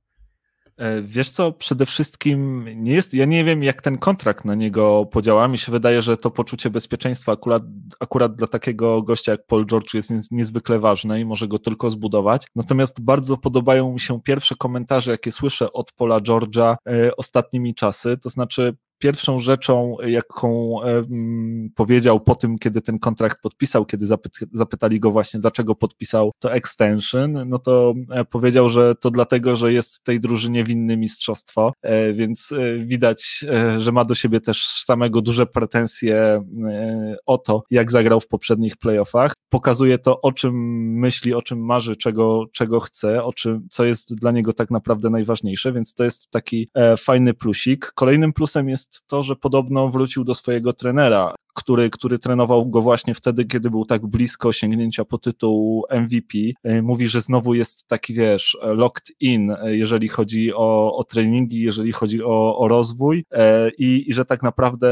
[0.77, 5.05] E, wiesz co, przede wszystkim nie jest, ja nie wiem jak ten kontrakt na niego
[5.11, 7.63] podziała, mi się wydaje, że to poczucie bezpieczeństwa akurat,
[7.99, 12.47] akurat dla takiego gościa jak Paul George jest niezwykle ważne i może go tylko zbudować,
[12.55, 18.17] natomiast bardzo podobają mi się pierwsze komentarze, jakie słyszę od Paula George'a e, ostatnimi czasy,
[18.17, 20.75] to znaczy pierwszą rzeczą, jaką
[21.75, 24.07] powiedział po tym, kiedy ten kontrakt podpisał, kiedy
[24.51, 29.73] zapytali go właśnie, dlaczego podpisał to extension, no to e, powiedział, że to dlatego, że
[29.73, 33.45] jest tej drużynie winny mistrzostwo, e, więc e, widać,
[33.77, 36.43] że ma do siebie też samego duże pretensje
[37.25, 39.33] o to, jak zagrał w poprzednich playoffach.
[39.49, 40.53] Pokazuje to, o czym
[40.99, 45.09] myśli, o czym marzy, czego, czego chce, o czym, co jest dla niego tak naprawdę
[45.09, 47.91] najważniejsze, więc to jest taki fajny plusik.
[47.95, 52.81] Kolejnym plusem jest jest to, że podobno wrócił do swojego trenera, który, który trenował go
[52.81, 56.37] właśnie wtedy, kiedy był tak blisko sięgnięcia po tytuł MVP.
[56.63, 61.61] E, mówi, że znowu jest taki, wiesz, locked in, e, jeżeli chodzi o, o treningi,
[61.61, 64.87] jeżeli chodzi o, o rozwój e, i, i że tak naprawdę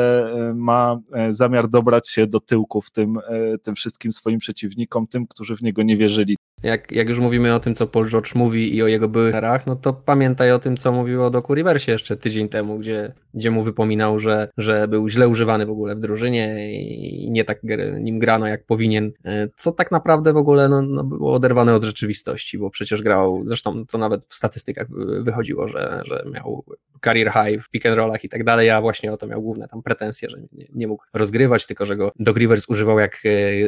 [0.56, 3.20] ma zamiar dobrać się do tyłków tym,
[3.64, 7.60] tym wszystkim swoim przeciwnikom, tym, którzy w niego nie wierzyli jak, jak już mówimy o
[7.60, 10.78] tym, co Paul George mówi i o jego byłych erach, no to pamiętaj o tym,
[10.78, 15.10] co mówił o Doku Riversie jeszcze tydzień temu, gdzie, gdzie mu wypominał, że, że był
[15.10, 17.60] źle używany w ogóle w drużynie i nie tak
[18.00, 21.84] nim grano, jak powinien, e, co tak naprawdę w ogóle no, no było oderwane od
[21.84, 24.88] rzeczywistości, bo przecież grał, zresztą to nawet w statystykach
[25.22, 26.64] wychodziło, że, że miał
[27.04, 29.68] career high w pick and rollach i tak dalej, a właśnie o to miał główne
[29.68, 33.24] tam pretensje, że nie, nie mógł rozgrywać, tylko że go Doc Rivers używał jak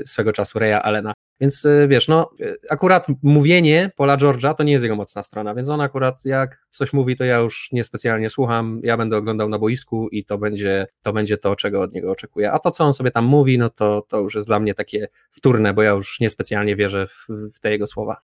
[0.05, 1.13] swego czasu Reya Allena.
[1.41, 2.29] Więc wiesz, no
[2.69, 6.93] akurat mówienie Paula George'a to nie jest jego mocna strona, więc on akurat jak coś
[6.93, 11.13] mówi, to ja już niespecjalnie słucham, ja będę oglądał na boisku i to będzie to,
[11.13, 12.51] będzie to czego od niego oczekuję.
[12.51, 15.07] A to, co on sobie tam mówi, no to, to już jest dla mnie takie
[15.31, 18.17] wtórne, bo ja już niespecjalnie wierzę w, w te jego słowa.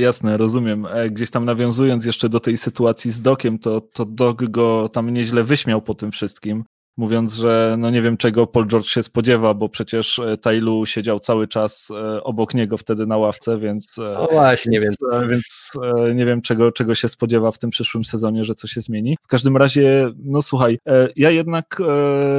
[0.00, 0.86] Jasne, rozumiem.
[0.86, 5.10] E, gdzieś tam nawiązując jeszcze do tej sytuacji z Dokiem, to, to Dok go tam
[5.10, 6.64] nieźle wyśmiał po tym wszystkim
[7.00, 11.20] mówiąc, że no nie wiem czego Paul George się spodziewa, bo przecież e, Tailu siedział
[11.20, 14.96] cały czas e, obok niego wtedy na ławce, więc e, no właśnie, więc,
[15.30, 15.72] więc
[16.14, 19.16] nie wiem czego, czego się spodziewa w tym przyszłym sezonie, że co się zmieni.
[19.22, 20.78] W każdym razie, no słuchaj,
[21.16, 21.82] ja jednak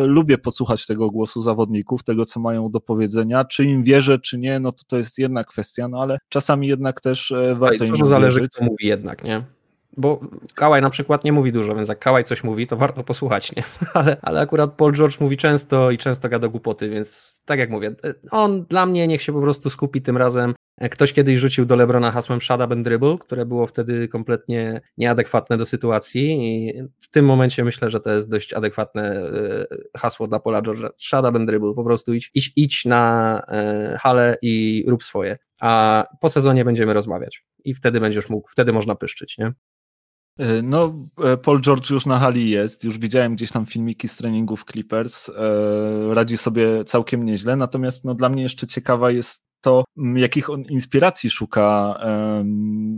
[0.03, 4.59] lubię posłuchać tego głosu zawodników, tego co mają do powiedzenia, czy im wierzę, czy nie,
[4.59, 8.05] no to to jest jedna kwestia, no ale czasami jednak też warto Oj, im dużo
[8.05, 9.43] zależy, kto mówi jednak, nie?
[9.97, 10.19] Bo
[10.55, 13.63] Kałaj na przykład nie mówi dużo, więc jak Kałaj coś mówi, to warto posłuchać, nie?
[13.93, 17.95] Ale, ale akurat Paul George mówi często i często gada głupoty, więc tak jak mówię,
[18.31, 20.53] on dla mnie niech się po prostu skupi tym razem.
[20.91, 25.65] Ktoś kiedyś rzucił do Lebrona hasłem up and dribble, które było wtedy kompletnie nieadekwatne do
[25.65, 29.65] sytuacji i w tym momencie myślę, że to jest dość adekwatne e,
[29.97, 31.29] hasło dla Paula George'a.
[31.29, 35.37] Up and dribble, po prostu idź, idź, idź na e, halę i rób swoje.
[35.59, 39.51] A po sezonie będziemy rozmawiać i wtedy będziesz mógł, wtedy można pyszczyć, nie?
[40.37, 44.15] E, no, e, Paul George już na hali jest, już widziałem gdzieś tam filmiki z
[44.15, 45.33] treningów Clippers, e,
[46.13, 50.63] radzi sobie całkiem nieźle, natomiast no, dla mnie jeszcze ciekawa jest to mm, jakich on
[50.69, 51.95] inspiracji szuka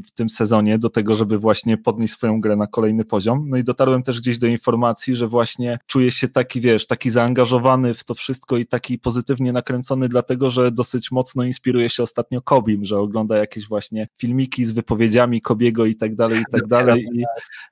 [0.07, 3.49] w tym sezonie do tego, żeby właśnie podnieść swoją grę na kolejny poziom.
[3.49, 7.93] No i dotarłem też gdzieś do informacji, że właśnie czuje się taki, wiesz, taki zaangażowany
[7.93, 12.85] w to wszystko i taki pozytywnie nakręcony, dlatego że dosyć mocno inspiruje się ostatnio Kobim,
[12.85, 17.07] że ogląda jakieś właśnie filmiki z wypowiedziami Kobiego i tak dalej, i tak dalej.
[17.13, 17.23] I,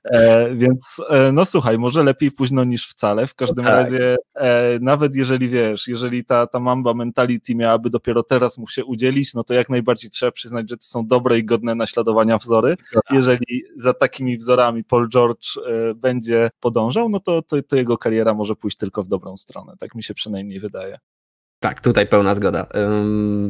[0.04, 3.26] e, więc e, no słuchaj, może lepiej późno niż wcale.
[3.26, 3.78] W każdym no tak.
[3.78, 8.81] razie, e, nawet jeżeli wiesz, jeżeli ta, ta Mamba mentality miałaby dopiero teraz mu się
[8.84, 12.74] udzielić, no to jak najbardziej trzeba przyznać, że to są dobre i godne naśladowania wzory.
[13.10, 18.34] Jeżeli za takimi wzorami Paul George e, będzie podążał, no to, to, to jego kariera
[18.34, 19.74] może pójść tylko w dobrą stronę.
[19.78, 20.98] Tak mi się przynajmniej wydaje.
[21.62, 22.66] Tak, tutaj pełna zgoda.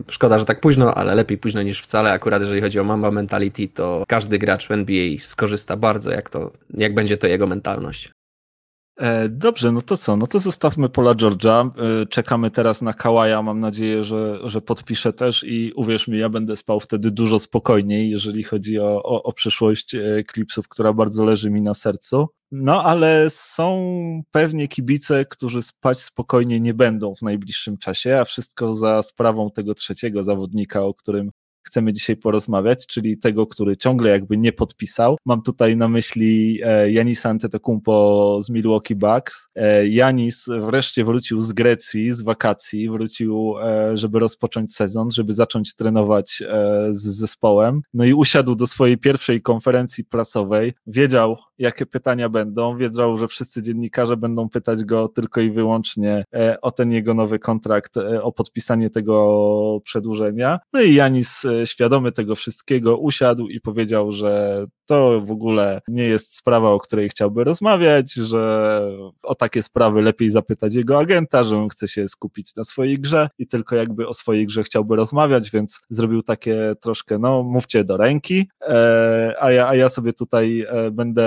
[0.08, 2.12] Szkoda, że tak późno, ale lepiej późno niż wcale.
[2.12, 6.52] Akurat jeżeli chodzi o Mamba Mentality, to każdy gracz w NBA skorzysta bardzo, jak, to,
[6.70, 8.10] jak będzie to jego mentalność.
[8.96, 10.16] E, dobrze, no to co?
[10.16, 11.70] No to zostawmy Pola George'a.
[12.02, 13.42] E, czekamy teraz na Kałaja.
[13.42, 18.10] Mam nadzieję, że, że podpiszę też i uwierz mi, ja będę spał wtedy dużo spokojniej,
[18.10, 20.00] jeżeli chodzi o, o, o przyszłość e,
[20.32, 22.26] Clipsów, która bardzo leży mi na sercu.
[22.52, 23.92] No ale są
[24.30, 29.74] pewnie kibice, którzy spać spokojnie nie będą w najbliższym czasie, a wszystko za sprawą tego
[29.74, 31.30] trzeciego zawodnika, o którym
[31.72, 35.16] chcemy dzisiaj porozmawiać, czyli tego, który ciągle jakby nie podpisał.
[35.24, 39.48] Mam tutaj na myśli e, Janisa Antetokounmpo z Milwaukee Bucks.
[39.54, 45.74] E, Janis wreszcie wrócił z Grecji, z wakacji, wrócił, e, żeby rozpocząć sezon, żeby zacząć
[45.74, 46.42] trenować
[46.90, 47.80] z zespołem.
[47.94, 50.72] No i usiadł do swojej pierwszej konferencji prasowej.
[50.86, 52.76] Wiedział, jakie pytania będą.
[52.76, 56.24] Wiedział, że wszyscy dziennikarze będą pytać go tylko i wyłącznie
[56.62, 60.58] o ten jego nowy kontrakt, o podpisanie tego przedłużenia.
[60.72, 66.36] No i Janis świadomy tego wszystkiego, usiadł i powiedział, że to w ogóle nie jest
[66.36, 68.82] sprawa, o której chciałby rozmawiać, że
[69.22, 73.28] o takie sprawy lepiej zapytać jego agenta, że on chce się skupić na swojej grze
[73.38, 77.96] i tylko jakby o swojej grze chciałby rozmawiać, więc zrobił takie troszkę, no mówcie do
[77.96, 81.22] ręki, e, a, ja, a ja sobie tutaj e, będę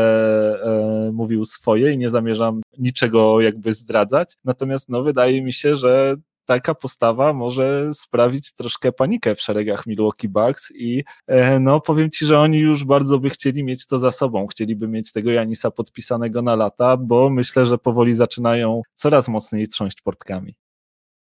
[0.63, 6.15] e, mówił swoje i nie zamierzam niczego jakby zdradzać, natomiast no wydaje mi się, że
[6.45, 12.25] taka postawa może sprawić troszkę panikę w szeregach Milwaukee Bucks i e, no powiem Ci,
[12.25, 16.41] że oni już bardzo by chcieli mieć to za sobą, chcieliby mieć tego Janisa podpisanego
[16.41, 20.55] na lata, bo myślę, że powoli zaczynają coraz mocniej trząść portkami.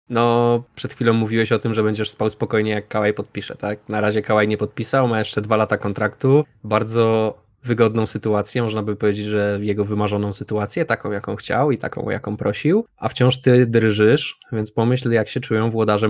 [0.08, 3.88] No, przed chwilą mówiłeś o tym, że będziesz spał spokojnie, jak Kałaj podpisze, tak?
[3.88, 6.44] Na razie Kałaj nie podpisał, ma jeszcze dwa lata kontraktu.
[6.64, 7.34] Bardzo
[7.66, 12.36] wygodną sytuację, można by powiedzieć, że jego wymarzoną sytuację, taką jaką chciał i taką jaką
[12.36, 16.08] prosił, a wciąż ty drżysz, więc pomyśl jak się czują włodarze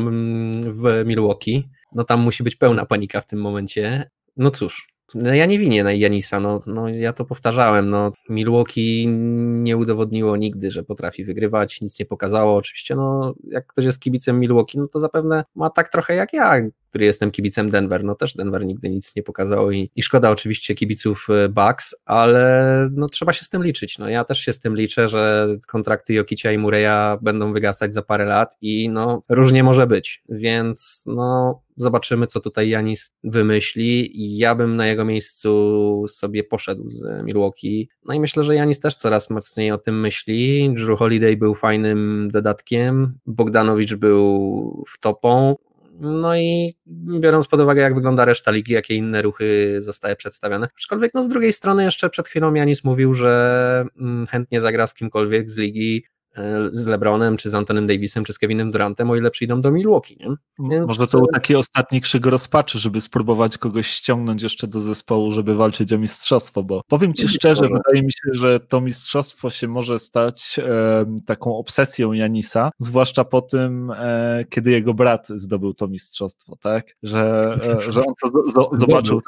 [0.62, 1.68] w Milwaukee.
[1.94, 4.10] No tam musi być pełna panika w tym momencie.
[4.36, 9.06] No cóż, no ja nie winię na Janisa, no, no ja to powtarzałem, no Milwaukee
[9.46, 14.40] nie udowodniło nigdy, że potrafi wygrywać, nic nie pokazało, oczywiście no jak ktoś jest kibicem
[14.40, 16.54] Milwaukee, no to zapewne ma tak trochę jak ja,
[16.96, 18.04] który jestem kibicem Denver.
[18.04, 22.88] No też Denver nigdy nic nie pokazał i, i szkoda oczywiście kibiców e, Bucks, ale
[22.92, 23.98] no trzeba się z tym liczyć.
[23.98, 28.02] No ja też się z tym liczę, że kontrakty Jokicia i Mureya będą wygasać za
[28.02, 34.10] parę lat i no różnie może być, więc no zobaczymy, co tutaj Janis wymyśli.
[34.38, 37.88] Ja bym na jego miejscu sobie poszedł z Milwaukee.
[38.04, 40.70] No i myślę, że Janis też coraz mocniej o tym myśli.
[40.74, 45.56] Drew Holiday był fajnym dodatkiem, Bogdanowicz był w topą.
[46.00, 46.72] No i
[47.20, 50.68] biorąc pod uwagę, jak wygląda reszta ligi, jakie inne ruchy zostały przedstawione.
[50.76, 54.94] Aczkolwiek no z drugiej strony jeszcze przed chwilą Janis mówił, że mm, chętnie zagra z
[54.94, 56.04] kimkolwiek z ligi,
[56.72, 60.16] z LeBronem, czy z Antonym Davisem, czy z Kevinem Durantem, o ile przyjdą do Milwaukee.
[60.20, 60.36] Nie?
[60.70, 60.88] Więc...
[60.88, 65.54] Może to był taki ostatni krzyk rozpaczy, żeby spróbować kogoś ściągnąć jeszcze do zespołu, żeby
[65.56, 67.74] walczyć o mistrzostwo, bo powiem Ci szczerze, może.
[67.74, 73.42] wydaje mi się, że to mistrzostwo się może stać e, taką obsesją Janisa, zwłaszcza po
[73.42, 76.96] tym, e, kiedy jego brat zdobył to mistrzostwo, tak?
[77.02, 79.20] Że, e, że on to z, z, zobaczył.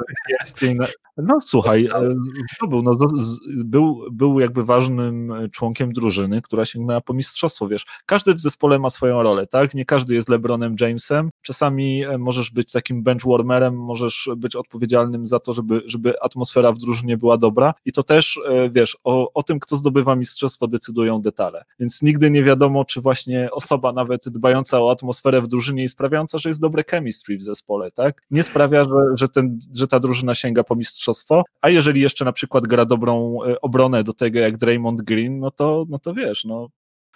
[0.60, 0.78] Ten
[1.16, 2.14] no słuchaj, e,
[2.56, 8.34] zdobył, no, z, był, był jakby ważnym członkiem drużyny, która sięgnęła po mistrzostwo, wiesz, każdy
[8.34, 12.72] w zespole ma swoją rolę, tak, nie każdy jest LeBronem Jamesem, czasami e, możesz być
[12.72, 17.74] takim benchwarmerem, możesz być odpowiedzialnym za to, żeby, żeby atmosfera w drużynie była dobra.
[17.84, 22.30] I to też, e, wiesz, o, o tym, kto zdobywa mistrzostwo decydują detale, więc nigdy
[22.30, 26.60] nie wiadomo, czy właśnie osoba nawet dbająca o atmosferę w drużynie i sprawiająca, że jest
[26.60, 30.76] dobre chemistry w zespole, tak, nie sprawia, że, że, ten, że ta drużyna sięga po
[30.76, 35.38] mistrzostwo, a jeżeli jeszcze na przykład gra dobrą e, obronę do tego jak Draymond Green,
[35.38, 36.68] no to, no to wiesz, no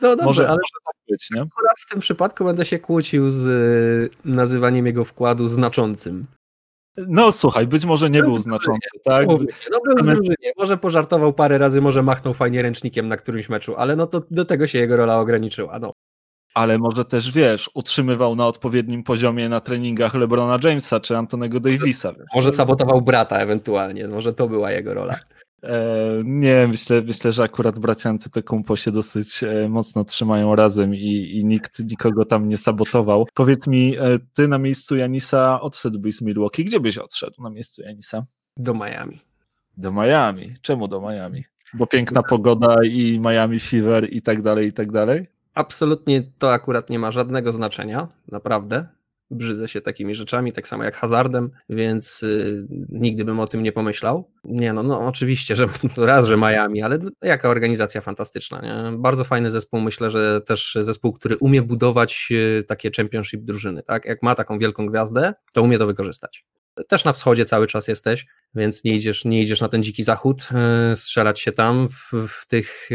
[0.02, 1.40] no dobrze, może, ale może tak być, nie?
[1.40, 6.26] Akurat w tym przypadku będę się kłócił z y, nazywaniem jego wkładu znaczącym.
[6.96, 9.26] No słuchaj, być może nie był znaczący, tak?
[9.26, 9.36] No
[9.84, 13.96] był w drużynie, może pożartował parę razy, może machnął fajnie ręcznikiem na którymś meczu, ale
[13.96, 15.92] no to do tego się jego rola ograniczyła, no.
[16.54, 22.12] Ale może też, wiesz, utrzymywał na odpowiednim poziomie na treningach LeBrona Jamesa czy Antonego Davisa.
[22.34, 25.16] Może sabotował brata ewentualnie, może to była jego rola.
[25.62, 31.30] E, nie, myślę, myślę, że akurat bracia Antetokounmpo się dosyć e, mocno trzymają razem i,
[31.38, 33.26] i nikt nikogo tam nie sabotował.
[33.34, 36.64] Powiedz mi, e, ty na miejscu Janisa odszedłbyś z Milwaukee.
[36.64, 38.22] Gdzie byś odszedł na miejscu Janisa?
[38.56, 39.20] Do Miami.
[39.76, 40.54] Do Miami.
[40.62, 41.44] Czemu do Miami?
[41.74, 45.26] Bo piękna pogoda i Miami Fever i tak dalej, i tak dalej?
[45.54, 48.86] Absolutnie to akurat nie ma żadnego znaczenia, naprawdę
[49.32, 53.72] brzydzę się takimi rzeczami, tak samo jak hazardem, więc y, nigdy bym o tym nie
[53.72, 54.30] pomyślał.
[54.44, 55.66] Nie no, no oczywiście, że
[55.96, 58.98] raz, że Miami, ale jaka organizacja fantastyczna, nie?
[58.98, 64.04] Bardzo fajny zespół, myślę, że też zespół, który umie budować y, takie championship drużyny, tak?
[64.04, 66.44] Jak ma taką wielką gwiazdę, to umie to wykorzystać.
[66.88, 70.48] Też na wschodzie cały czas jesteś, więc nie idziesz, nie idziesz na ten dziki zachód,
[70.90, 72.90] yy, strzelać się tam w, w tych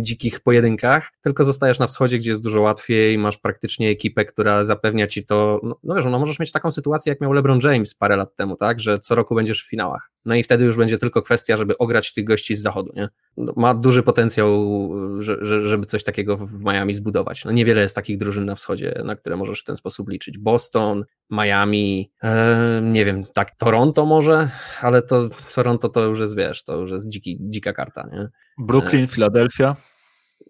[0.00, 5.06] dzikich pojedynkach, tylko zostajesz na wschodzie, gdzie jest dużo łatwiej, masz praktycznie ekipę, która zapewnia
[5.06, 8.16] ci to, no, no wiesz, no możesz mieć taką sytuację, jak miał LeBron James parę
[8.16, 10.10] lat temu, tak, że co roku będziesz w finałach.
[10.24, 13.08] No i wtedy już będzie tylko kwestia, żeby ograć tych gości z zachodu, nie?
[13.36, 17.44] No, ma duży potencjał, że, żeby coś takiego w Miami zbudować.
[17.44, 20.38] No niewiele jest takich drużyn na wschodzie, na które możesz w ten sposób liczyć.
[20.38, 24.49] Boston, Miami, e, nie wiem, tak, Toronto może,
[24.82, 28.28] ale to Toronto to już jest, wiesz, to już jest dziki, dzika karta, nie?
[28.58, 29.76] Brooklyn, Philadelphia.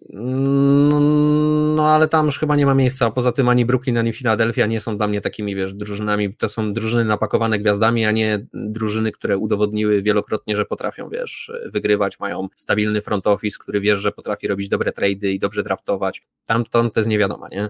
[0.09, 0.99] No,
[1.75, 3.05] no, ale tam już chyba nie ma miejsca.
[3.05, 6.35] A poza tym ani Brooklyn, ani Philadelphia nie są dla mnie takimi, wiesz, drużynami.
[6.35, 12.19] To są drużyny napakowane gwiazdami, a nie drużyny, które udowodniły wielokrotnie, że potrafią, wiesz, wygrywać,
[12.19, 16.21] mają stabilny front office, który wiesz, że potrafi robić dobre trady i dobrze draftować.
[16.45, 17.69] Tam to, to jest niewiadoma, nie?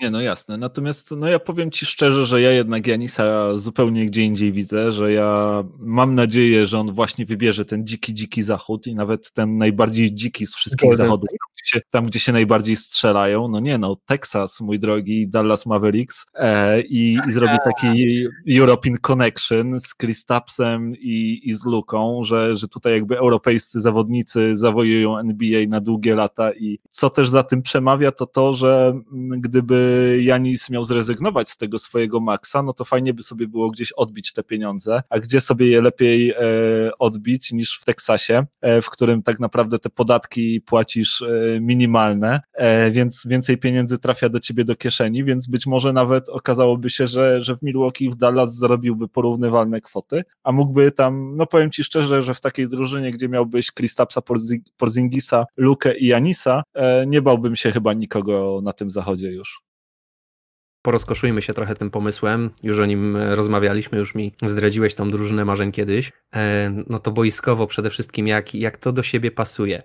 [0.00, 0.58] Nie, no jasne.
[0.58, 5.12] Natomiast no ja powiem ci szczerze, że ja jednak Janisa zupełnie gdzie indziej widzę, że
[5.12, 10.14] ja mam nadzieję, że on właśnie wybierze ten dziki, dziki zachód i nawet ten najbardziej
[10.14, 13.48] dziki z wszystkich Golden zachodów, tam gdzie, się, tam gdzie, się, najbardziej strzelają.
[13.48, 19.80] No nie no, Texas, mój drogi, Dallas Mavericks e, i, i zrobi taki European Connection
[19.80, 25.80] z Kristapsem i, i z Luką, że, że tutaj jakby europejscy zawodnicy zawojują NBA na
[25.80, 29.00] długie lata i co też za tym przemawia, to to, że
[29.38, 29.81] gdyby
[30.20, 34.32] Janis miał zrezygnować z tego swojego maksa, no to fajnie by sobie było gdzieś odbić
[34.32, 36.36] te pieniądze, a gdzie sobie je lepiej e,
[36.98, 42.40] odbić niż w Teksasie, e, w którym tak naprawdę te podatki płacisz e, minimalne,
[42.90, 47.40] więc więcej pieniędzy trafia do ciebie do kieszeni, więc być może nawet okazałoby się, że,
[47.40, 52.22] że w Milwaukee w Dallas zarobiłby porównywalne kwoty, a mógłby tam, no powiem ci szczerze,
[52.22, 54.20] że w takiej drużynie, gdzie miałbyś Kristapsa,
[54.76, 56.62] Porzingisa, Lukę i Janisa,
[57.06, 59.71] nie bałbym się chyba nikogo na tym zachodzie już
[60.82, 62.50] porozkoszujmy się trochę tym pomysłem.
[62.62, 66.12] Już o nim e, rozmawialiśmy, już mi zdradziłeś tą drużynę marzeń kiedyś.
[66.34, 69.82] E, no to boiskowo przede wszystkim, jak, jak to do siebie pasuje.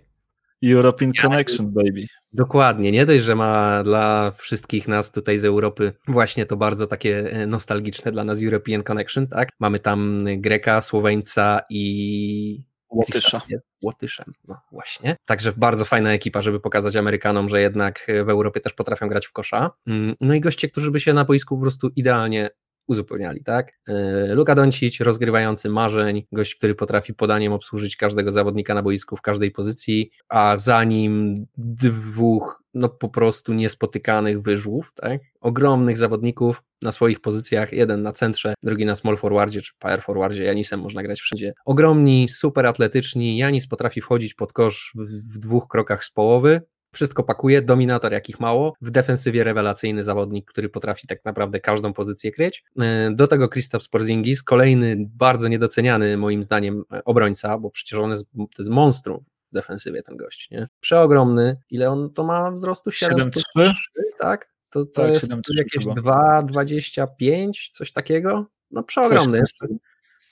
[0.63, 2.05] European Connection, baby.
[2.33, 7.31] Dokładnie, nie dość, że ma dla wszystkich nas tutaj z Europy właśnie to bardzo takie
[7.31, 9.49] e, nostalgiczne dla nas European Connection, tak?
[9.59, 13.41] Mamy tam Greka, Słoweńca i Łotysza.
[13.83, 15.15] Łotyszem, no właśnie.
[15.27, 19.31] Także bardzo fajna ekipa, żeby pokazać Amerykanom, że jednak w Europie też potrafią grać w
[19.31, 19.71] kosza.
[19.87, 22.49] Mm, no i goście, którzy by się na boisku po prostu idealnie
[22.87, 23.71] uzupełniali, tak?
[23.87, 29.21] E, Luka Doncic, rozgrywający marzeń, gość, który potrafi podaniem obsłużyć każdego zawodnika na boisku w
[29.21, 35.21] każdej pozycji, a za nim dwóch, no po prostu niespotykanych wyżłów, tak?
[35.41, 40.43] Ogromnych zawodników na swoich pozycjach, jeden na centrze, drugi na small forwardzie czy power forwardzie,
[40.43, 41.53] Janisem można grać wszędzie.
[41.65, 46.61] Ogromni, super atletyczni, Janis potrafi wchodzić pod kosz w, w dwóch krokach z połowy,
[46.91, 52.31] wszystko pakuje, dominator jakich mało, w defensywie rewelacyjny zawodnik, który potrafi tak naprawdę każdą pozycję
[52.31, 52.63] kryć.
[52.79, 58.09] E, do tego Kristaps Porzingis, kolejny bardzo niedoceniany moim zdaniem e, obrońca, bo przecież on
[58.09, 59.19] jest, to jest monstrum
[59.49, 60.67] w defensywie ten gość, nie?
[60.79, 62.89] Przeogromny, ile on to ma wzrostu?
[62.89, 63.71] 7,3?
[64.19, 64.57] Tak?
[64.69, 68.45] To, to tak, jest jakieś 2,25, coś takiego?
[68.71, 69.53] No przeogromny jest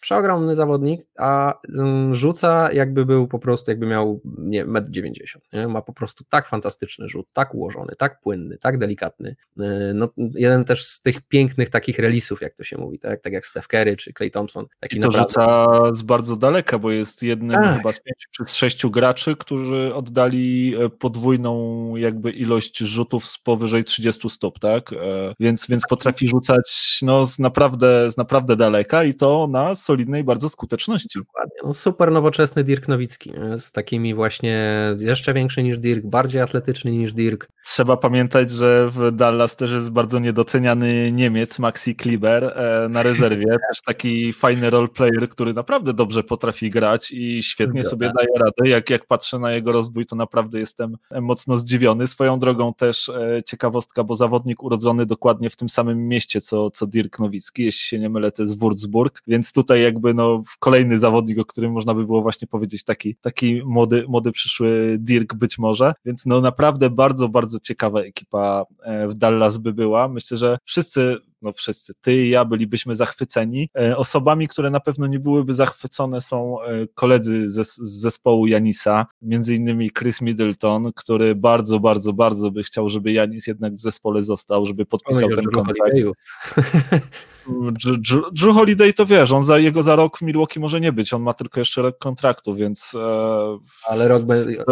[0.06, 5.72] przeogromny zawodnik, a mm, rzuca jakby był po prostu, jakby miał nie, 1,90 m.
[5.72, 9.36] Ma po prostu tak fantastyczny rzut, tak ułożony, tak płynny, tak delikatny.
[9.60, 13.34] Y, no, jeden też z tych pięknych takich relisów, jak to się mówi, tak, tak
[13.34, 14.66] jak Steph Curry czy Clay Thompson.
[14.80, 15.30] Taki I to naprawdę...
[15.30, 17.78] rzuca z bardzo daleka, bo jest jednym tak.
[17.78, 23.38] chyba z pięciu czy z sześciu graczy, którzy oddali e, podwójną jakby ilość rzutów z
[23.38, 24.94] powyżej 30 stóp, tak?
[24.94, 30.24] E, więc, więc potrafi rzucać no, z, naprawdę, z naprawdę daleka i to na solidnej
[30.24, 31.20] bardzo skuteczności.
[31.20, 31.55] Dokładnie.
[31.64, 37.14] No, super nowoczesny Dirk Nowicki, z takimi właśnie jeszcze większy niż Dirk, bardziej atletyczny niż
[37.14, 37.48] Dirk.
[37.66, 43.46] Trzeba pamiętać, że w Dallas też jest bardzo niedoceniany Niemiec, Maxi Kliber e, na rezerwie,
[43.70, 48.70] też taki fajny roleplayer, który naprawdę dobrze potrafi grać i świetnie sobie daje radę.
[48.70, 52.08] Jak, jak patrzę na jego rozwój, to naprawdę jestem mocno zdziwiony.
[52.08, 56.88] Swoją drogą też e, ciekawostka, bo zawodnik urodzony dokładnie w tym samym mieście, co, co
[56.88, 61.40] Dirk Nowicki, jeśli się nie mylę, to jest Würzburg, więc tutaj jakby no kolejny zawodnik,
[61.40, 65.94] o którym można by było właśnie powiedzieć, taki, taki młody, młody przyszły Dirk być może,
[66.06, 70.08] więc no naprawdę bardzo, bardzo ciekawa ekipa e, w Dallas by była.
[70.08, 73.70] Myślę, że wszyscy no wszyscy, ty i ja bylibyśmy zachwyceni.
[73.80, 79.56] E, osobami, które na pewno nie byłyby zachwycone są e, koledzy z zespołu Janisa, między
[79.56, 84.66] innymi Chris Middleton, który bardzo, bardzo, bardzo by chciał, żeby Janis jednak w zespole został,
[84.66, 85.96] żeby podpisał ten kontrakt.
[88.32, 91.22] Drew Holiday to wiesz, on za, jego za rok w Milwaukee może nie być, on
[91.22, 92.96] ma tylko jeszcze rok kontraktu, więc...
[92.96, 93.58] E,
[93.90, 94.64] Ale rok będzie,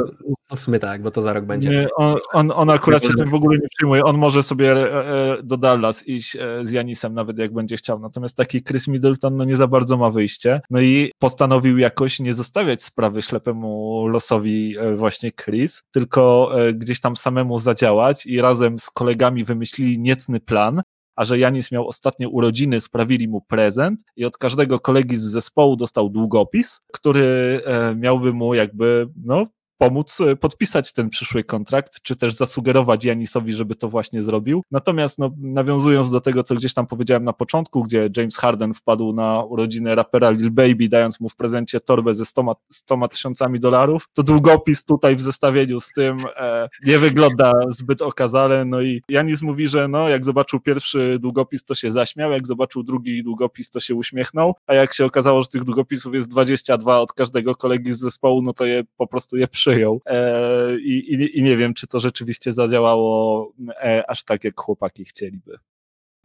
[0.52, 1.70] no w sumie tak, bo to za rok będzie.
[1.70, 5.34] Nie, on, on, on akurat się tym w ogóle nie przyjmuje, on może sobie e,
[5.34, 9.44] e, do Dallas iść z Janisem nawet jak będzie chciał, natomiast taki Chris Middleton no
[9.44, 15.32] nie za bardzo ma wyjście, no i postanowił jakoś nie zostawiać sprawy ślepemu losowi właśnie
[15.32, 20.82] Chris, tylko gdzieś tam samemu zadziałać i razem z kolegami wymyślili niecny plan,
[21.16, 25.76] a że Janis miał ostatnie urodziny, sprawili mu prezent i od każdego kolegi z zespołu
[25.76, 29.48] dostał długopis, który e, miałby mu jakby, no,
[29.78, 34.64] pomóc e, podpisać ten przyszły kontrakt, czy też zasugerować Janisowi, żeby to właśnie zrobił.
[34.72, 39.14] Natomiast no, nawiązując do tego, co gdzieś tam powiedziałem na początku, gdzie James Harden wpadł
[39.14, 44.08] na urodziny rapera Lil Baby, dając mu w prezencie torbę ze 100, 100 tysiącami dolarów,
[44.14, 48.66] to długopis tutaj w zestawieniu z tym e, nie wygląda zbyt okazale.
[48.66, 52.84] No i Janis mówi, że no, jak zobaczył pierwszy długopis, to się zaśmiał, jak zobaczył
[52.84, 57.14] drugi długopis, to się uśmiechnął, a jak się okazało, że tych długopisów jest 22 od
[57.14, 60.02] każdego kolegi z zespołu, no to je po prostu je przyjął przyjął.
[60.06, 65.06] E, i, i, I nie wiem, czy to rzeczywiście zadziałało e, aż tak, jak chłopaki
[65.06, 65.58] chcieliby.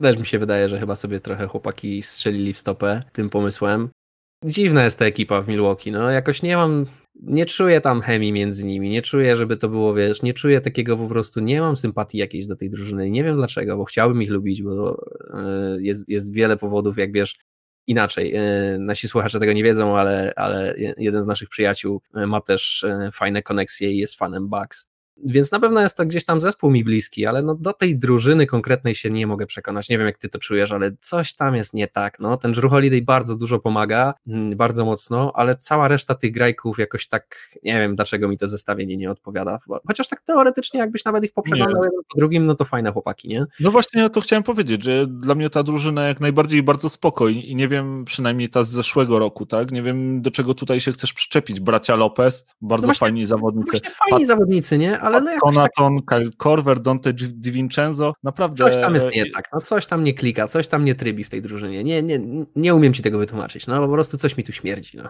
[0.00, 3.88] Też mi się wydaje, że chyba sobie trochę chłopaki strzelili w stopę tym pomysłem.
[4.44, 6.86] Dziwna jest ta ekipa w Milwaukee, no jakoś nie mam,
[7.22, 10.96] nie czuję tam chemii między nimi, nie czuję, żeby to było, wiesz, nie czuję takiego
[10.96, 14.30] po prostu, nie mam sympatii jakiejś do tej drużyny, nie wiem dlaczego, bo chciałbym ich
[14.30, 15.02] lubić, bo
[15.34, 17.38] e, jest, jest wiele powodów, jak wiesz,
[17.88, 18.34] inaczej.
[18.34, 18.42] E,
[18.78, 23.10] nasi słuchacze tego nie wiedzą, ale, ale jeden z naszych przyjaciół e, ma też e,
[23.12, 24.88] fajne koneksje i jest fanem Bugs.
[25.24, 28.46] Więc na pewno jest to gdzieś tam zespół mi bliski, ale no do tej drużyny
[28.46, 29.88] konkretnej się nie mogę przekonać.
[29.88, 32.20] Nie wiem, jak ty to czujesz, ale coś tam jest nie tak.
[32.20, 36.78] No, ten Drew Holiday bardzo dużo pomaga, mm, bardzo mocno, ale cała reszta tych grajków
[36.78, 39.58] jakoś tak, nie wiem, dlaczego mi to zestawienie nie odpowiada.
[39.86, 43.44] Chociaż tak teoretycznie, jakbyś nawet ich poprzeglądał jeden po drugim, no to fajne chłopaki, nie?
[43.60, 47.40] No właśnie, ja to chciałem powiedzieć, że dla mnie ta drużyna jak najbardziej bardzo spokojna
[47.40, 49.72] i nie wiem, przynajmniej ta z zeszłego roku, tak?
[49.72, 51.60] Nie wiem, do czego tutaj się chcesz przyczepić.
[51.60, 53.70] Bracia Lopez, bardzo no właśnie, fajni zawodnicy.
[53.70, 55.00] Właśnie fajni Pat zawodnicy, nie?
[55.16, 56.18] Ale no Konaton, tak...
[56.18, 58.56] Kyle Korver, Dante DiVincenzo, naprawdę...
[58.56, 61.30] Coś tam jest nie tak, no coś tam nie klika, coś tam nie trybi w
[61.30, 62.20] tej drużynie, nie, nie,
[62.56, 65.08] nie umiem ci tego wytłumaczyć, no po prostu coś mi tu śmierdzi, no.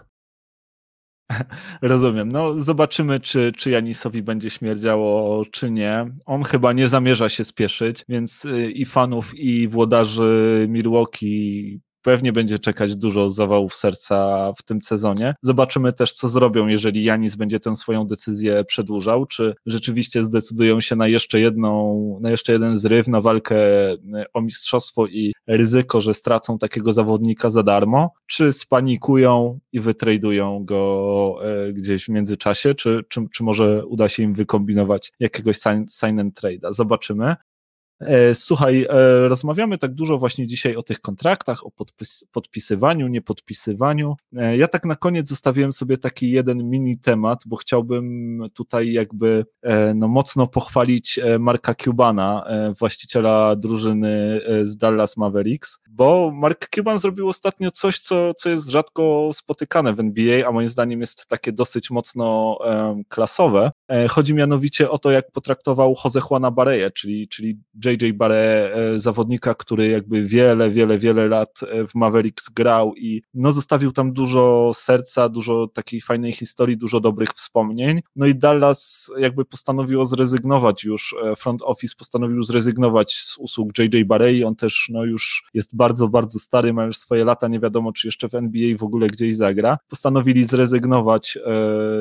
[1.83, 2.33] Rozumiem.
[2.33, 6.07] No, zobaczymy, czy, czy Janisowi będzie śmierdziało, czy nie.
[6.27, 12.59] On chyba nie zamierza się spieszyć, więc y, i fanów, i włodarzy Milwaukee pewnie będzie
[12.59, 15.35] czekać dużo zawałów serca w tym sezonie.
[15.43, 20.97] Zobaczymy też, co zrobią, jeżeli Janis będzie tę swoją decyzję przedłużał, czy rzeczywiście zdecydują się
[20.97, 23.57] na jeszcze jedną, na jeszcze jeden zryw, na walkę
[23.91, 23.97] e,
[24.35, 31.39] o mistrzostwo i ryzyko, że stracą takiego zawodnika za darmo, czy spanikują i wytradują go
[31.43, 36.21] e, gdzieś w międzyczasie, czy, czy, czy może uda się im wykombinować jakiegoś sign, sign
[36.21, 36.73] and trade'a.
[36.73, 37.37] Zobaczymy.
[38.01, 44.17] E, słuchaj, e, rozmawiamy tak dużo właśnie dzisiaj o tych kontraktach, o podpis podpisywaniu, niepodpisywaniu.
[44.37, 49.45] E, ja tak na koniec zostawiłem sobie taki jeden mini temat, bo chciałbym tutaj jakby
[49.95, 52.45] no, mocno pochwalić Marka Cubana,
[52.79, 59.31] właściciela drużyny z Dallas Mavericks, bo Mark Cuban zrobił ostatnio coś, co, co jest rzadko
[59.35, 62.59] spotykane w NBA, a moim zdaniem jest takie dosyć mocno
[63.09, 63.71] klasowe.
[64.11, 67.59] Chodzi mianowicie o to, jak potraktował Jose Juana Bareje, czyli, czyli
[67.93, 73.23] JJ Barre, e, zawodnika, który jakby wiele, wiele, wiele lat e, w Mavericks grał i
[73.35, 78.01] no zostawił tam dużo serca, dużo takiej fajnej historii, dużo dobrych wspomnień.
[78.17, 84.05] No i Dallas jakby postanowiło zrezygnować już, e, front office postanowił zrezygnować z usług JJ
[84.05, 87.93] Barrei, on też no już jest bardzo, bardzo stary, ma już swoje lata, nie wiadomo
[87.93, 89.79] czy jeszcze w NBA w ogóle gdzieś zagra.
[89.89, 91.39] Postanowili zrezygnować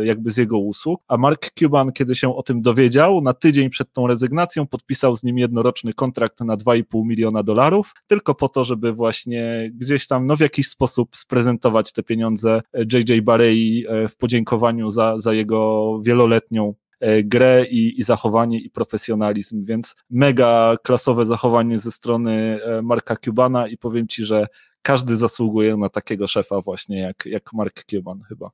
[0.04, 3.94] jakby z jego usług, a Mark Cuban, kiedy się o tym dowiedział, na tydzień przed
[3.94, 8.66] tą rezygnacją podpisał z nim jednoroczny roczny kontrakt na 2,5 miliona dolarów, tylko po to,
[8.66, 12.62] żeby właśnie gdzieś tam no, w jakiś sposób sprezentować te pieniądze
[12.94, 18.70] JJ Barrei e, w podziękowaniu za, za jego wieloletnią e, grę i, i zachowanie i
[18.70, 24.48] profesjonalizm, więc mega klasowe zachowanie ze strony e, Marka Cubana i powiem Ci, że
[24.82, 28.50] każdy zasługuje na takiego szefa właśnie jak, jak Mark Cuban chyba.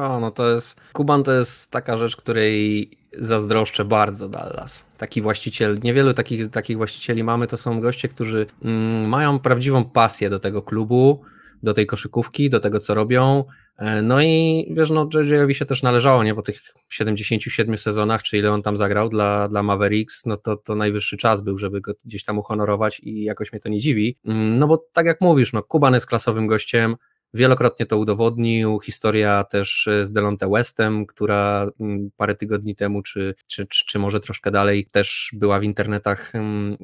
[0.00, 0.80] O, no to jest.
[0.92, 4.84] Kuban to jest taka rzecz, której zazdroszczę bardzo Dallas.
[4.98, 10.30] Taki właściciel, niewielu takich, takich właścicieli mamy, to są goście, którzy mm, mają prawdziwą pasję
[10.30, 11.22] do tego klubu,
[11.62, 13.44] do tej koszykówki, do tego, co robią.
[13.78, 16.34] E, no i wiesz, no JJ-owi się też należało, nie?
[16.34, 20.74] Po tych 77 sezonach, czy ile on tam zagrał dla, dla Mavericks, no to, to
[20.74, 24.16] najwyższy czas był, żeby go gdzieś tam uhonorować i jakoś mnie to nie dziwi.
[24.24, 26.96] Mm, no bo tak jak mówisz, no Kuban jest klasowym gościem,
[27.34, 28.80] Wielokrotnie to udowodnił.
[28.80, 33.98] Historia też e, z Delonte Westem, która mm, parę tygodni temu, czy, czy, czy, czy
[33.98, 36.76] może troszkę dalej, też była w internetach mm,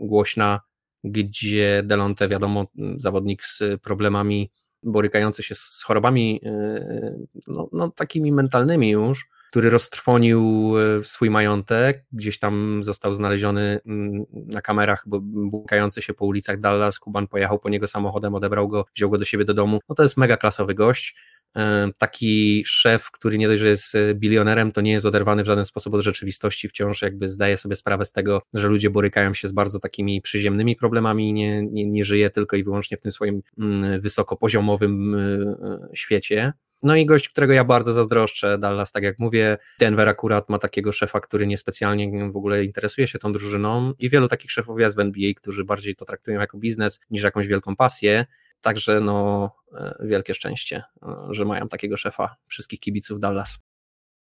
[0.00, 0.60] głośna,
[1.04, 2.66] gdzie Delonte, wiadomo,
[2.96, 4.50] zawodnik z problemami,
[4.82, 7.18] borykający się z chorobami e,
[7.48, 9.26] no, no, takimi mentalnymi już,
[9.56, 16.26] który roztrwonił e, swój majątek, gdzieś tam został znaleziony mm, na kamerach błąkający się po
[16.26, 19.80] ulicach Dallas, Kuban pojechał po niego samochodem, odebrał go, wziął go do siebie do domu,
[19.88, 21.16] no to jest mega klasowy gość,
[21.98, 25.64] taki szef, który nie dość, że jest e, bilionerem, to nie jest oderwany w żaden
[25.64, 29.52] sposób od rzeczywistości, wciąż jakby zdaje sobie sprawę z tego, że ludzie borykają się z
[29.52, 34.00] bardzo takimi przyziemnymi problemami, nie, nie, nie żyje tylko i wyłącznie w tym swoim mm,
[34.00, 35.16] wysokopoziomowym
[35.94, 36.52] świecie.
[36.82, 40.92] No i gość, którego ja bardzo zazdroszczę, Dallas, tak jak mówię, Denver akurat ma takiego
[40.92, 44.98] szefa, który niespecjalnie w ogóle interesuje się tą drużyną i wielu takich szefów jest w
[44.98, 48.26] NBA, którzy bardziej to traktują jako biznes niż jakąś wielką pasję.
[48.60, 53.58] Także no, e, wielkie szczęście, e, że mają takiego szefa wszystkich kibiców Dallas.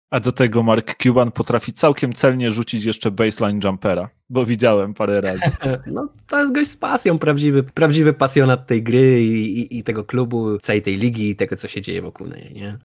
[0.09, 5.21] A do tego Mark Cuban potrafi całkiem celnie rzucić jeszcze baseline jumpera, bo widziałem parę
[5.31, 5.51] razy.
[5.87, 10.03] No to jest gość z pasją, prawdziwy, prawdziwy pasjonat tej gry i, i, i tego
[10.03, 12.77] klubu, całej tej ligi i tego, co się dzieje wokół niej, nie?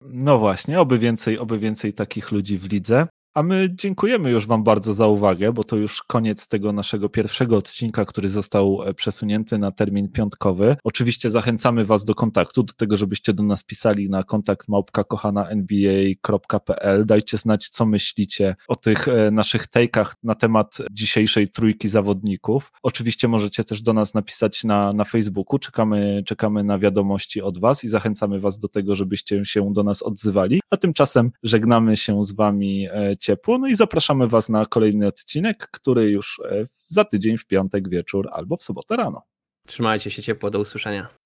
[0.00, 3.06] No właśnie, oby więcej, oby więcej takich ludzi w lidze.
[3.34, 7.56] A my dziękujemy już Wam bardzo za uwagę, bo to już koniec tego naszego pierwszego
[7.56, 10.76] odcinka, który został e, przesunięty na termin piątkowy.
[10.84, 17.06] Oczywiście zachęcamy Was do kontaktu, do tego, żebyście do nas pisali na kontakt małpka.kochana.nba.pl.
[17.06, 22.72] Dajcie znać, co myślicie o tych e, naszych tejkach na temat dzisiejszej trójki zawodników.
[22.82, 25.58] Oczywiście możecie też do nas napisać na, na Facebooku.
[25.58, 30.02] Czekamy, czekamy na wiadomości od Was i zachęcamy Was do tego, żebyście się do nas
[30.02, 30.60] odzywali.
[30.70, 33.58] A tymczasem żegnamy się z Wami e, ciepło.
[33.58, 38.28] No i zapraszamy Was na kolejny odcinek, który już e, za tydzień w piątek wieczór
[38.32, 39.22] albo w sobotę rano.
[39.66, 41.23] Trzymajcie się ciepło, do usłyszenia.